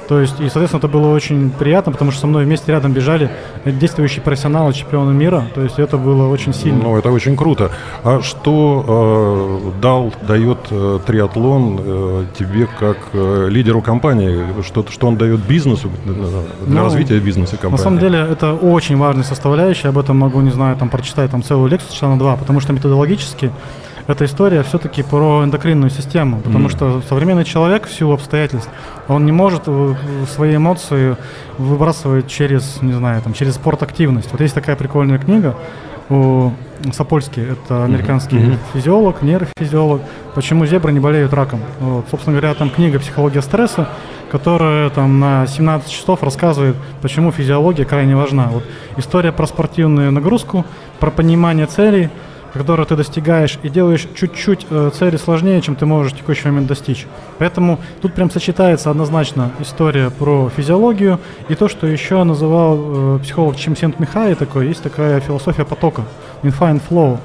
То 0.08 0.20
есть, 0.20 0.34
и, 0.40 0.44
соответственно, 0.44 0.78
это 0.78 0.88
было 0.88 1.14
очень 1.14 1.50
приятно, 1.50 1.92
потому 1.92 2.10
что 2.10 2.20
со 2.20 2.26
мной 2.26 2.44
вместе 2.44 2.72
рядом 2.72 2.92
бежали 2.92 3.30
действующие 3.64 4.22
профессионалы, 4.22 4.72
чемпионы 4.72 5.12
мира. 5.12 5.44
То 5.54 5.62
есть 5.62 5.78
это 5.78 5.96
было 5.96 6.28
очень 6.28 6.54
сильно. 6.54 6.82
Ну, 6.82 6.96
это 6.96 7.10
очень 7.10 7.36
круто. 7.36 7.70
А 8.04 8.20
что 8.22 9.70
э, 9.74 9.80
дал, 9.80 10.12
дает 10.26 10.58
э, 10.70 11.00
триатлон 11.06 11.80
э, 11.80 12.24
тебе 12.38 12.68
как 12.78 12.98
э, 13.12 13.48
лидеру 13.50 13.82
компании? 13.82 14.62
Что, 14.62 14.84
что 14.88 15.08
он 15.08 15.16
дает 15.16 15.40
бизнесу, 15.40 15.90
э, 16.04 16.12
для 16.66 16.80
ну, 16.80 16.84
развития 16.84 17.18
бизнеса 17.18 17.56
компании? 17.56 17.76
На 17.76 17.82
самом 17.82 17.98
деле, 17.98 18.18
это 18.18 18.52
очень 18.52 18.96
важная 18.96 19.24
составляющая. 19.24 19.88
Об 19.88 19.98
этом 19.98 20.16
могу, 20.18 20.40
не 20.40 20.50
знаю, 20.50 20.76
там 20.76 20.88
прочитать 20.88 21.30
там 21.30 21.42
целую 21.42 21.68
лекцию 21.68 21.92
часа 21.92 22.08
на 22.08 22.18
два, 22.18 22.36
потому 22.36 22.60
что 22.60 22.72
методологически 22.72 23.50
эта 24.06 24.24
история 24.24 24.62
все-таки 24.62 25.02
про 25.02 25.44
эндокринную 25.44 25.90
систему, 25.90 26.40
потому 26.40 26.68
mm. 26.68 26.70
что 26.70 27.02
современный 27.08 27.44
человек 27.44 27.86
в 27.86 27.92
силу 27.92 28.14
обстоятельств, 28.14 28.70
он 29.08 29.26
не 29.26 29.32
может 29.32 29.64
свои 30.32 30.56
эмоции 30.56 31.16
выбрасывать 31.58 32.28
через, 32.28 32.80
не 32.82 32.92
знаю, 32.92 33.20
там, 33.22 33.32
через 33.32 33.54
спорт-активность. 33.54 34.30
Вот 34.30 34.40
есть 34.40 34.54
такая 34.54 34.76
прикольная 34.76 35.18
книга, 35.18 35.56
у 36.08 36.52
Сапольский, 36.92 37.42
это 37.42 37.84
американский 37.84 38.36
mm-hmm. 38.36 38.58
физиолог, 38.72 39.22
нейрофизиолог, 39.22 40.02
почему 40.36 40.64
зебры 40.66 40.92
не 40.92 41.00
болеют 41.00 41.32
раком. 41.32 41.60
Вот. 41.80 42.06
Собственно 42.08 42.38
говоря, 42.38 42.54
там 42.54 42.70
книга 42.70 43.00
«Психология 43.00 43.42
стресса», 43.42 43.88
которая 44.30 44.90
там 44.90 45.18
на 45.18 45.48
17 45.48 45.90
часов 45.90 46.22
рассказывает, 46.22 46.76
почему 47.02 47.32
физиология 47.32 47.84
крайне 47.84 48.14
важна. 48.14 48.46
Вот 48.52 48.62
история 48.96 49.32
про 49.32 49.46
спортивную 49.46 50.12
нагрузку, 50.12 50.64
про 51.00 51.10
понимание 51.10 51.66
целей– 51.66 52.08
которую 52.56 52.86
ты 52.86 52.96
достигаешь 52.96 53.58
и 53.62 53.68
делаешь 53.68 54.06
чуть-чуть 54.14 54.66
э, 54.70 54.90
цели 54.94 55.16
сложнее, 55.16 55.60
чем 55.60 55.76
ты 55.76 55.86
можешь 55.86 56.12
в 56.12 56.16
текущий 56.16 56.48
момент 56.48 56.66
достичь. 56.66 57.06
Поэтому 57.38 57.78
тут 58.02 58.14
прям 58.14 58.30
сочетается 58.30 58.90
однозначно 58.90 59.50
история 59.60 60.10
про 60.10 60.48
физиологию 60.48 61.20
и 61.48 61.54
то, 61.54 61.68
что 61.68 61.86
еще 61.86 62.22
называл 62.24 62.78
э, 62.78 63.18
психолог 63.22 63.56
Чимсент 63.56 64.00
Михай 64.00 64.34
такой, 64.34 64.68
есть 64.68 64.82
такая 64.82 65.20
философия 65.20 65.64
потока, 65.64 66.02
infinite 66.42 66.82
flow, 66.88 67.18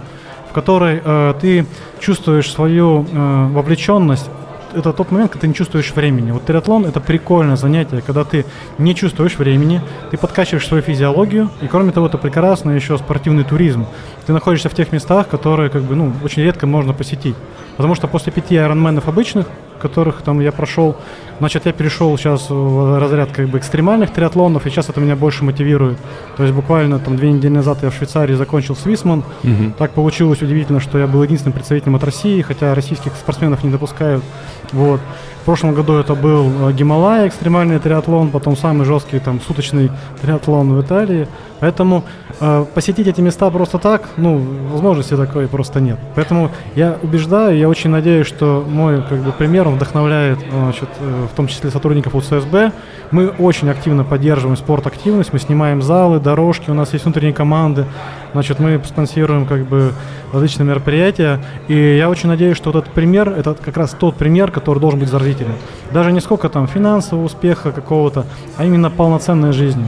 в 0.49 0.53
которой 0.53 1.01
э, 1.03 1.33
ты 1.39 1.65
чувствуешь 1.99 2.51
свою 2.51 3.05
э, 3.09 3.47
вовлеченность 3.51 4.29
это 4.73 4.93
тот 4.93 5.11
момент, 5.11 5.31
когда 5.31 5.41
ты 5.41 5.47
не 5.47 5.53
чувствуешь 5.53 5.91
времени. 5.93 6.31
Вот 6.31 6.45
триатлон 6.45 6.85
это 6.85 6.99
прикольное 6.99 7.55
занятие, 7.55 8.01
когда 8.01 8.23
ты 8.23 8.45
не 8.77 8.95
чувствуешь 8.95 9.37
времени, 9.37 9.81
ты 10.09 10.17
подкачиваешь 10.17 10.67
свою 10.67 10.83
физиологию, 10.83 11.49
и 11.61 11.67
кроме 11.67 11.91
того, 11.91 12.07
это 12.07 12.17
прекрасно 12.17 12.71
еще 12.71 12.97
спортивный 12.97 13.43
туризм. 13.43 13.85
Ты 14.25 14.33
находишься 14.33 14.69
в 14.69 14.73
тех 14.73 14.91
местах, 14.91 15.27
которые 15.27 15.69
как 15.69 15.83
бы, 15.83 15.95
ну, 15.95 16.13
очень 16.23 16.43
редко 16.43 16.67
можно 16.67 16.93
посетить. 16.93 17.35
Потому 17.77 17.95
что 17.95 18.07
после 18.07 18.31
пяти 18.31 18.57
айронменов 18.57 19.07
обычных 19.07 19.47
которых 19.81 20.21
там 20.21 20.39
я 20.39 20.51
прошел. 20.51 20.95
Значит, 21.39 21.65
я 21.65 21.73
перешел 21.73 22.15
сейчас 22.17 22.49
в 22.49 22.99
разряд 22.99 23.31
как 23.31 23.49
бы 23.49 23.57
экстремальных 23.57 24.11
триатлонов, 24.11 24.65
и 24.65 24.69
сейчас 24.69 24.89
это 24.89 25.01
меня 25.01 25.15
больше 25.15 25.43
мотивирует. 25.43 25.97
То 26.37 26.43
есть 26.43 26.55
буквально 26.55 26.99
там 26.99 27.17
две 27.17 27.31
недели 27.31 27.51
назад 27.51 27.79
я 27.81 27.89
в 27.89 27.95
Швейцарии 27.95 28.35
закончил 28.35 28.75
Свисман. 28.75 29.23
Угу. 29.43 29.73
Так 29.77 29.91
получилось 29.91 30.41
удивительно, 30.41 30.79
что 30.79 30.97
я 30.99 31.07
был 31.07 31.23
единственным 31.23 31.53
представителем 31.53 31.95
от 31.95 32.03
России, 32.03 32.41
хотя 32.41 32.75
российских 32.75 33.13
спортсменов 33.15 33.63
не 33.63 33.71
допускают. 33.71 34.23
Вот. 34.71 35.01
В 35.41 35.43
прошлом 35.43 35.73
году 35.73 35.93
это 35.95 36.13
был 36.13 36.69
э, 36.69 36.73
Гималай, 36.73 37.27
экстремальный 37.27 37.79
триатлон, 37.79 38.29
потом 38.29 38.55
самый 38.55 38.85
жесткий 38.85 39.17
там 39.17 39.41
суточный 39.41 39.89
триатлон 40.21 40.75
в 40.75 40.81
Италии. 40.81 41.27
Поэтому 41.59 42.03
э, 42.39 42.65
посетить 42.75 43.07
эти 43.07 43.21
места 43.21 43.49
просто 43.49 43.79
так, 43.79 44.09
ну, 44.17 44.37
возможности 44.71 45.17
такой 45.17 45.47
просто 45.47 45.79
нет. 45.79 45.97
Поэтому 46.13 46.51
я 46.75 46.95
убеждаю, 47.01 47.57
я 47.57 47.67
очень 47.67 47.89
надеюсь, 47.89 48.27
что 48.27 48.63
мой 48.69 49.01
как 49.01 49.17
бы 49.17 49.31
пример 49.31 49.67
вдохновляет, 49.75 50.39
значит, 50.51 50.89
э, 50.99 51.27
в 51.31 51.35
том 51.35 51.47
числе 51.47 51.69
сотрудников 51.69 52.15
УЦСБ. 52.15 52.71
Мы 53.11 53.27
очень 53.27 53.69
активно 53.69 54.03
поддерживаем 54.03 54.57
спорт-активность, 54.57 55.33
мы 55.33 55.39
снимаем 55.39 55.81
залы, 55.81 56.19
дорожки, 56.19 56.69
у 56.69 56.73
нас 56.73 56.93
есть 56.93 57.05
внутренние 57.05 57.33
команды, 57.33 57.85
значит, 58.33 58.59
мы 58.59 58.81
спонсируем 58.85 59.45
как 59.45 59.65
бы 59.65 59.93
различные 60.31 60.67
мероприятия. 60.67 61.39
И 61.67 61.97
я 61.97 62.09
очень 62.09 62.29
надеюсь, 62.29 62.57
что 62.57 62.71
вот 62.71 62.83
этот 62.83 62.93
пример, 62.93 63.29
это 63.29 63.53
как 63.53 63.77
раз 63.77 63.91
тот 63.91 64.15
пример, 64.15 64.51
который 64.51 64.79
должен 64.79 64.99
быть 64.99 65.09
заразителен. 65.09 65.53
Даже 65.91 66.11
не 66.11 66.21
сколько 66.21 66.49
там 66.49 66.67
финансового 66.67 67.25
успеха 67.25 67.71
какого-то, 67.71 68.25
а 68.57 68.65
именно 68.65 68.89
полноценной 68.89 69.51
жизни. 69.51 69.85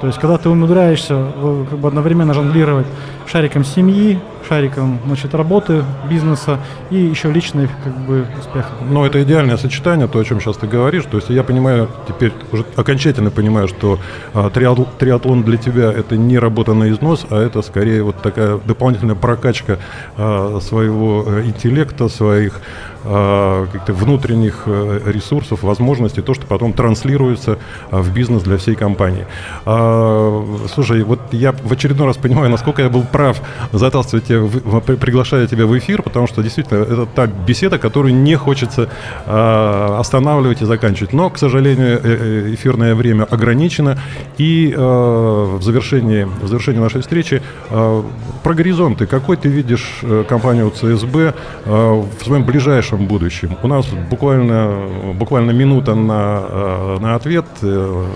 То 0.00 0.06
есть, 0.06 0.18
когда 0.18 0.38
ты 0.38 0.48
умудряешься 0.48 1.32
как 1.68 1.78
бы 1.78 1.88
одновременно 1.88 2.32
жонглировать 2.32 2.86
шариком 3.26 3.64
семьи, 3.64 4.18
шариком 4.48 4.98
значит, 5.06 5.34
работы, 5.34 5.84
бизнеса 6.08 6.58
и 6.90 6.96
еще 6.96 7.30
личный 7.30 7.68
как 7.84 7.96
бы, 7.98 8.26
успех. 8.38 8.66
Но 8.88 9.06
это 9.06 9.22
идеальное 9.22 9.56
сочетание, 9.56 10.08
то, 10.08 10.18
о 10.18 10.24
чем 10.24 10.40
сейчас 10.40 10.56
ты 10.56 10.66
говоришь. 10.66 11.04
То 11.04 11.18
есть 11.18 11.30
я 11.30 11.44
понимаю, 11.44 11.88
теперь 12.08 12.32
уже 12.50 12.64
окончательно 12.76 13.30
понимаю, 13.30 13.68
что 13.68 13.98
а, 14.34 14.50
триатл, 14.50 14.84
триатлон 14.98 15.42
для 15.42 15.56
тебя 15.56 15.92
это 15.92 16.16
не 16.16 16.38
работа 16.38 16.74
на 16.74 16.90
износ, 16.90 17.26
а 17.30 17.40
это 17.40 17.62
скорее 17.62 18.02
вот 18.02 18.20
такая 18.22 18.58
дополнительная 18.64 19.14
прокачка 19.14 19.78
а, 20.16 20.58
своего 20.60 21.24
э, 21.26 21.44
интеллекта, 21.44 22.08
своих 22.08 22.60
каких-то 23.02 23.94
внутренних 23.94 24.62
э, 24.66 25.00
ресурсов, 25.06 25.62
возможностей, 25.62 26.22
то, 26.22 26.34
что 26.34 26.46
потом 26.46 26.72
транслируется 26.72 27.58
а, 27.90 28.02
в 28.02 28.12
бизнес 28.12 28.42
для 28.42 28.56
всей 28.56 28.74
компании. 28.74 29.26
А, 29.64 30.44
слушай, 30.72 31.02
вот 31.02 31.20
я 31.32 31.52
в 31.52 31.72
очередной 31.72 32.06
раз 32.06 32.16
понимаю, 32.16 32.50
насколько 32.50 32.82
я 32.82 32.88
был 32.88 33.02
прав, 33.02 33.40
заталкивая 33.72 34.20
тебя, 34.20 34.96
приглашая 34.96 35.46
тебя 35.46 35.66
в 35.66 35.78
эфир, 35.78 36.02
потому 36.02 36.26
что 36.26 36.42
действительно 36.42 36.78
это 36.82 37.06
та 37.06 37.26
беседа, 37.26 37.78
которую 37.78 38.14
не 38.14 38.36
хочется 38.36 38.88
останавливать 39.26 40.62
и 40.62 40.64
заканчивать. 40.64 41.12
Но, 41.12 41.30
к 41.30 41.38
сожалению, 41.38 42.00
э, 42.02 42.54
эфирное 42.54 42.94
время 42.94 43.24
ограничено, 43.24 43.98
и 44.38 44.74
в 44.76 45.60
завершении, 45.62 46.24
в 46.24 46.48
завершении 46.48 46.80
нашей 46.80 47.00
встречи 47.00 47.42
про 47.68 48.54
горизонты. 48.54 49.06
Какой 49.06 49.36
ты 49.36 49.48
видишь 49.48 50.02
компанию 50.28 50.70
ЦСБ 50.70 51.34
в 51.66 52.24
своем 52.24 52.44
ближайшем 52.44 52.89
ближайшем 52.90 53.06
будущем. 53.06 53.56
У 53.62 53.68
нас 53.68 53.86
буквально, 54.10 55.14
буквально 55.14 55.50
минута 55.52 55.94
на, 55.94 56.42
э, 56.48 56.98
на 57.00 57.14
ответ. 57.14 57.46
Э. 57.62 58.06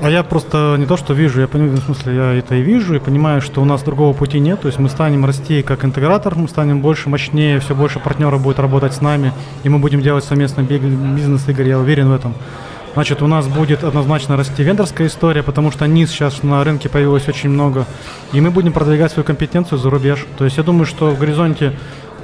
А 0.00 0.10
я 0.10 0.22
просто 0.22 0.76
не 0.78 0.86
то, 0.86 0.96
что 0.96 1.14
вижу, 1.14 1.40
я 1.40 1.48
понимаю, 1.48 1.76
в 1.76 1.84
смысле, 1.84 2.14
я 2.14 2.32
это 2.32 2.56
и 2.56 2.62
вижу, 2.62 2.94
и 2.94 2.98
понимаю, 2.98 3.40
что 3.40 3.62
у 3.62 3.64
нас 3.64 3.82
другого 3.82 4.12
пути 4.12 4.40
нет, 4.40 4.60
то 4.60 4.66
есть 4.66 4.80
мы 4.80 4.88
станем 4.88 5.24
расти 5.24 5.62
как 5.62 5.84
интегратор, 5.84 6.34
мы 6.34 6.48
станем 6.48 6.80
больше, 6.80 7.08
мощнее, 7.08 7.60
все 7.60 7.74
больше 7.74 8.00
партнеров 8.00 8.42
будет 8.42 8.58
работать 8.58 8.94
с 8.94 9.00
нами, 9.00 9.32
и 9.62 9.68
мы 9.68 9.78
будем 9.78 10.00
делать 10.00 10.24
совместный 10.24 10.64
бизнес, 10.64 11.48
Игорь, 11.48 11.68
я 11.68 11.78
уверен 11.78 12.08
в 12.08 12.14
этом. 12.14 12.34
Значит, 12.94 13.22
у 13.22 13.26
нас 13.26 13.46
будет 13.46 13.84
однозначно 13.84 14.36
расти 14.36 14.62
вендорская 14.62 15.06
история, 15.06 15.42
потому 15.42 15.70
что 15.70 15.86
низ 15.86 16.10
сейчас 16.10 16.42
на 16.42 16.62
рынке 16.64 16.88
появилось 16.88 17.28
очень 17.28 17.48
много, 17.48 17.86
и 18.32 18.40
мы 18.40 18.50
будем 18.50 18.72
продвигать 18.72 19.12
свою 19.12 19.24
компетенцию 19.24 19.78
за 19.78 19.88
рубеж. 19.88 20.26
То 20.36 20.44
есть 20.44 20.58
я 20.58 20.62
думаю, 20.62 20.84
что 20.84 21.10
в 21.10 21.18
горизонте 21.18 21.72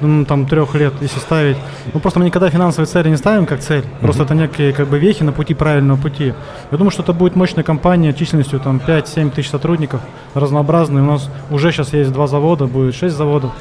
ну, 0.01 0.25
там, 0.25 0.47
трех 0.47 0.75
лет, 0.75 0.93
если 1.01 1.19
ставить. 1.19 1.57
Ну, 1.93 2.01
просто 2.01 2.19
мы 2.19 2.27
никогда 2.27 2.51
финансовые 2.51 2.87
цели 2.87 3.09
не 3.09 3.17
ставим 3.17 3.47
как 3.47 3.61
цель. 3.61 3.85
Просто 4.01 4.23
mm-hmm. 4.23 4.27
это 4.27 4.35
некие 4.35 4.73
как 4.73 4.89
бы 4.89 4.99
вехи 4.99 5.23
на 5.23 5.33
пути 5.33 5.55
правильного 5.55 6.01
пути. 6.01 6.35
Я 6.71 6.79
думаю, 6.79 6.91
что 6.91 7.03
это 7.03 7.13
будет 7.13 7.37
мощная 7.37 7.65
компания 7.65 8.13
численностью 8.13 8.61
там 8.61 8.81
5-7 8.87 9.31
тысяч 9.31 9.51
сотрудников, 9.51 10.01
разнообразные. 10.35 11.03
У 11.03 11.07
нас 11.07 11.31
уже 11.51 11.73
сейчас 11.73 11.93
есть 11.93 12.13
два 12.13 12.27
завода, 12.27 12.67
будет 12.67 12.95
шесть 12.95 13.17
заводов. 13.17 13.53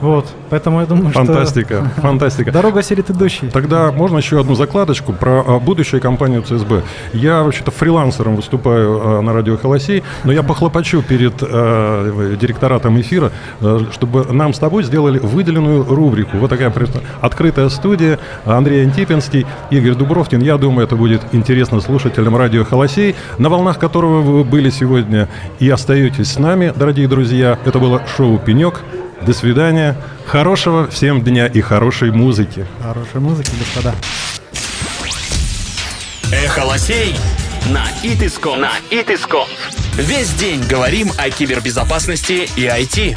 Вот, 0.00 0.26
поэтому 0.50 0.80
я 0.80 0.86
думаю, 0.86 1.10
фантастика, 1.10 1.74
что... 1.74 1.84
Фантастика, 1.84 2.00
фантастика. 2.00 2.52
Дорога 2.52 2.82
серит 2.82 3.10
идущий. 3.10 3.48
Тогда 3.50 3.90
можно 3.92 4.18
еще 4.18 4.40
одну 4.40 4.54
закладочку 4.54 5.12
про 5.12 5.42
а, 5.46 5.58
будущую 5.58 6.00
компанию 6.00 6.42
ЦСБ. 6.42 6.82
Я 7.12 7.42
вообще-то 7.42 7.70
фрилансером 7.70 8.36
выступаю 8.36 9.00
а, 9.18 9.20
на 9.22 9.32
радио 9.32 9.56
Холосей, 9.56 10.04
но 10.24 10.32
я 10.32 10.42
похлопочу 10.42 11.02
перед 11.02 11.34
а, 11.42 12.36
директоратом 12.36 13.00
эфира, 13.00 13.32
чтобы 13.92 14.24
нам 14.32 14.54
с 14.54 14.58
тобой 14.58 14.84
сделали 14.84 15.18
выделенную 15.18 15.84
рубрику. 15.84 16.38
Вот 16.38 16.50
такая 16.50 16.72
открытая 17.20 17.68
студия. 17.68 18.18
Андрей 18.44 18.84
Антипинский, 18.84 19.46
Игорь 19.70 19.94
Дубровкин. 19.94 20.40
Я 20.40 20.58
думаю, 20.58 20.86
это 20.86 20.96
будет 20.96 21.22
интересно 21.32 21.80
слушателям 21.80 22.36
радио 22.36 22.64
Холосей, 22.64 23.16
на 23.38 23.48
волнах 23.48 23.78
которого 23.78 24.20
вы 24.20 24.44
были 24.44 24.70
сегодня 24.70 25.28
и 25.58 25.68
остаетесь 25.68 26.32
с 26.32 26.38
нами, 26.38 26.72
дорогие 26.74 27.08
друзья. 27.08 27.58
Это 27.64 27.78
было 27.78 28.02
шоу 28.16 28.38
«Пенек». 28.38 28.82
До 29.22 29.32
свидания. 29.32 29.96
Хорошего 30.26 30.88
всем 30.88 31.22
дня 31.22 31.46
и 31.46 31.60
хорошей 31.60 32.10
музыки. 32.10 32.66
Хорошей 32.82 33.20
музыки, 33.20 33.50
господа. 33.58 33.94
Эхо 36.30 36.64
лосей 36.64 37.16
на 37.70 37.84
Итиском. 38.02 38.60
На 38.60 38.72
Итиском. 38.90 39.46
Весь 39.94 40.30
день 40.34 40.62
говорим 40.68 41.10
о 41.18 41.30
кибербезопасности 41.30 42.48
и 42.56 42.64
IT. 42.66 43.16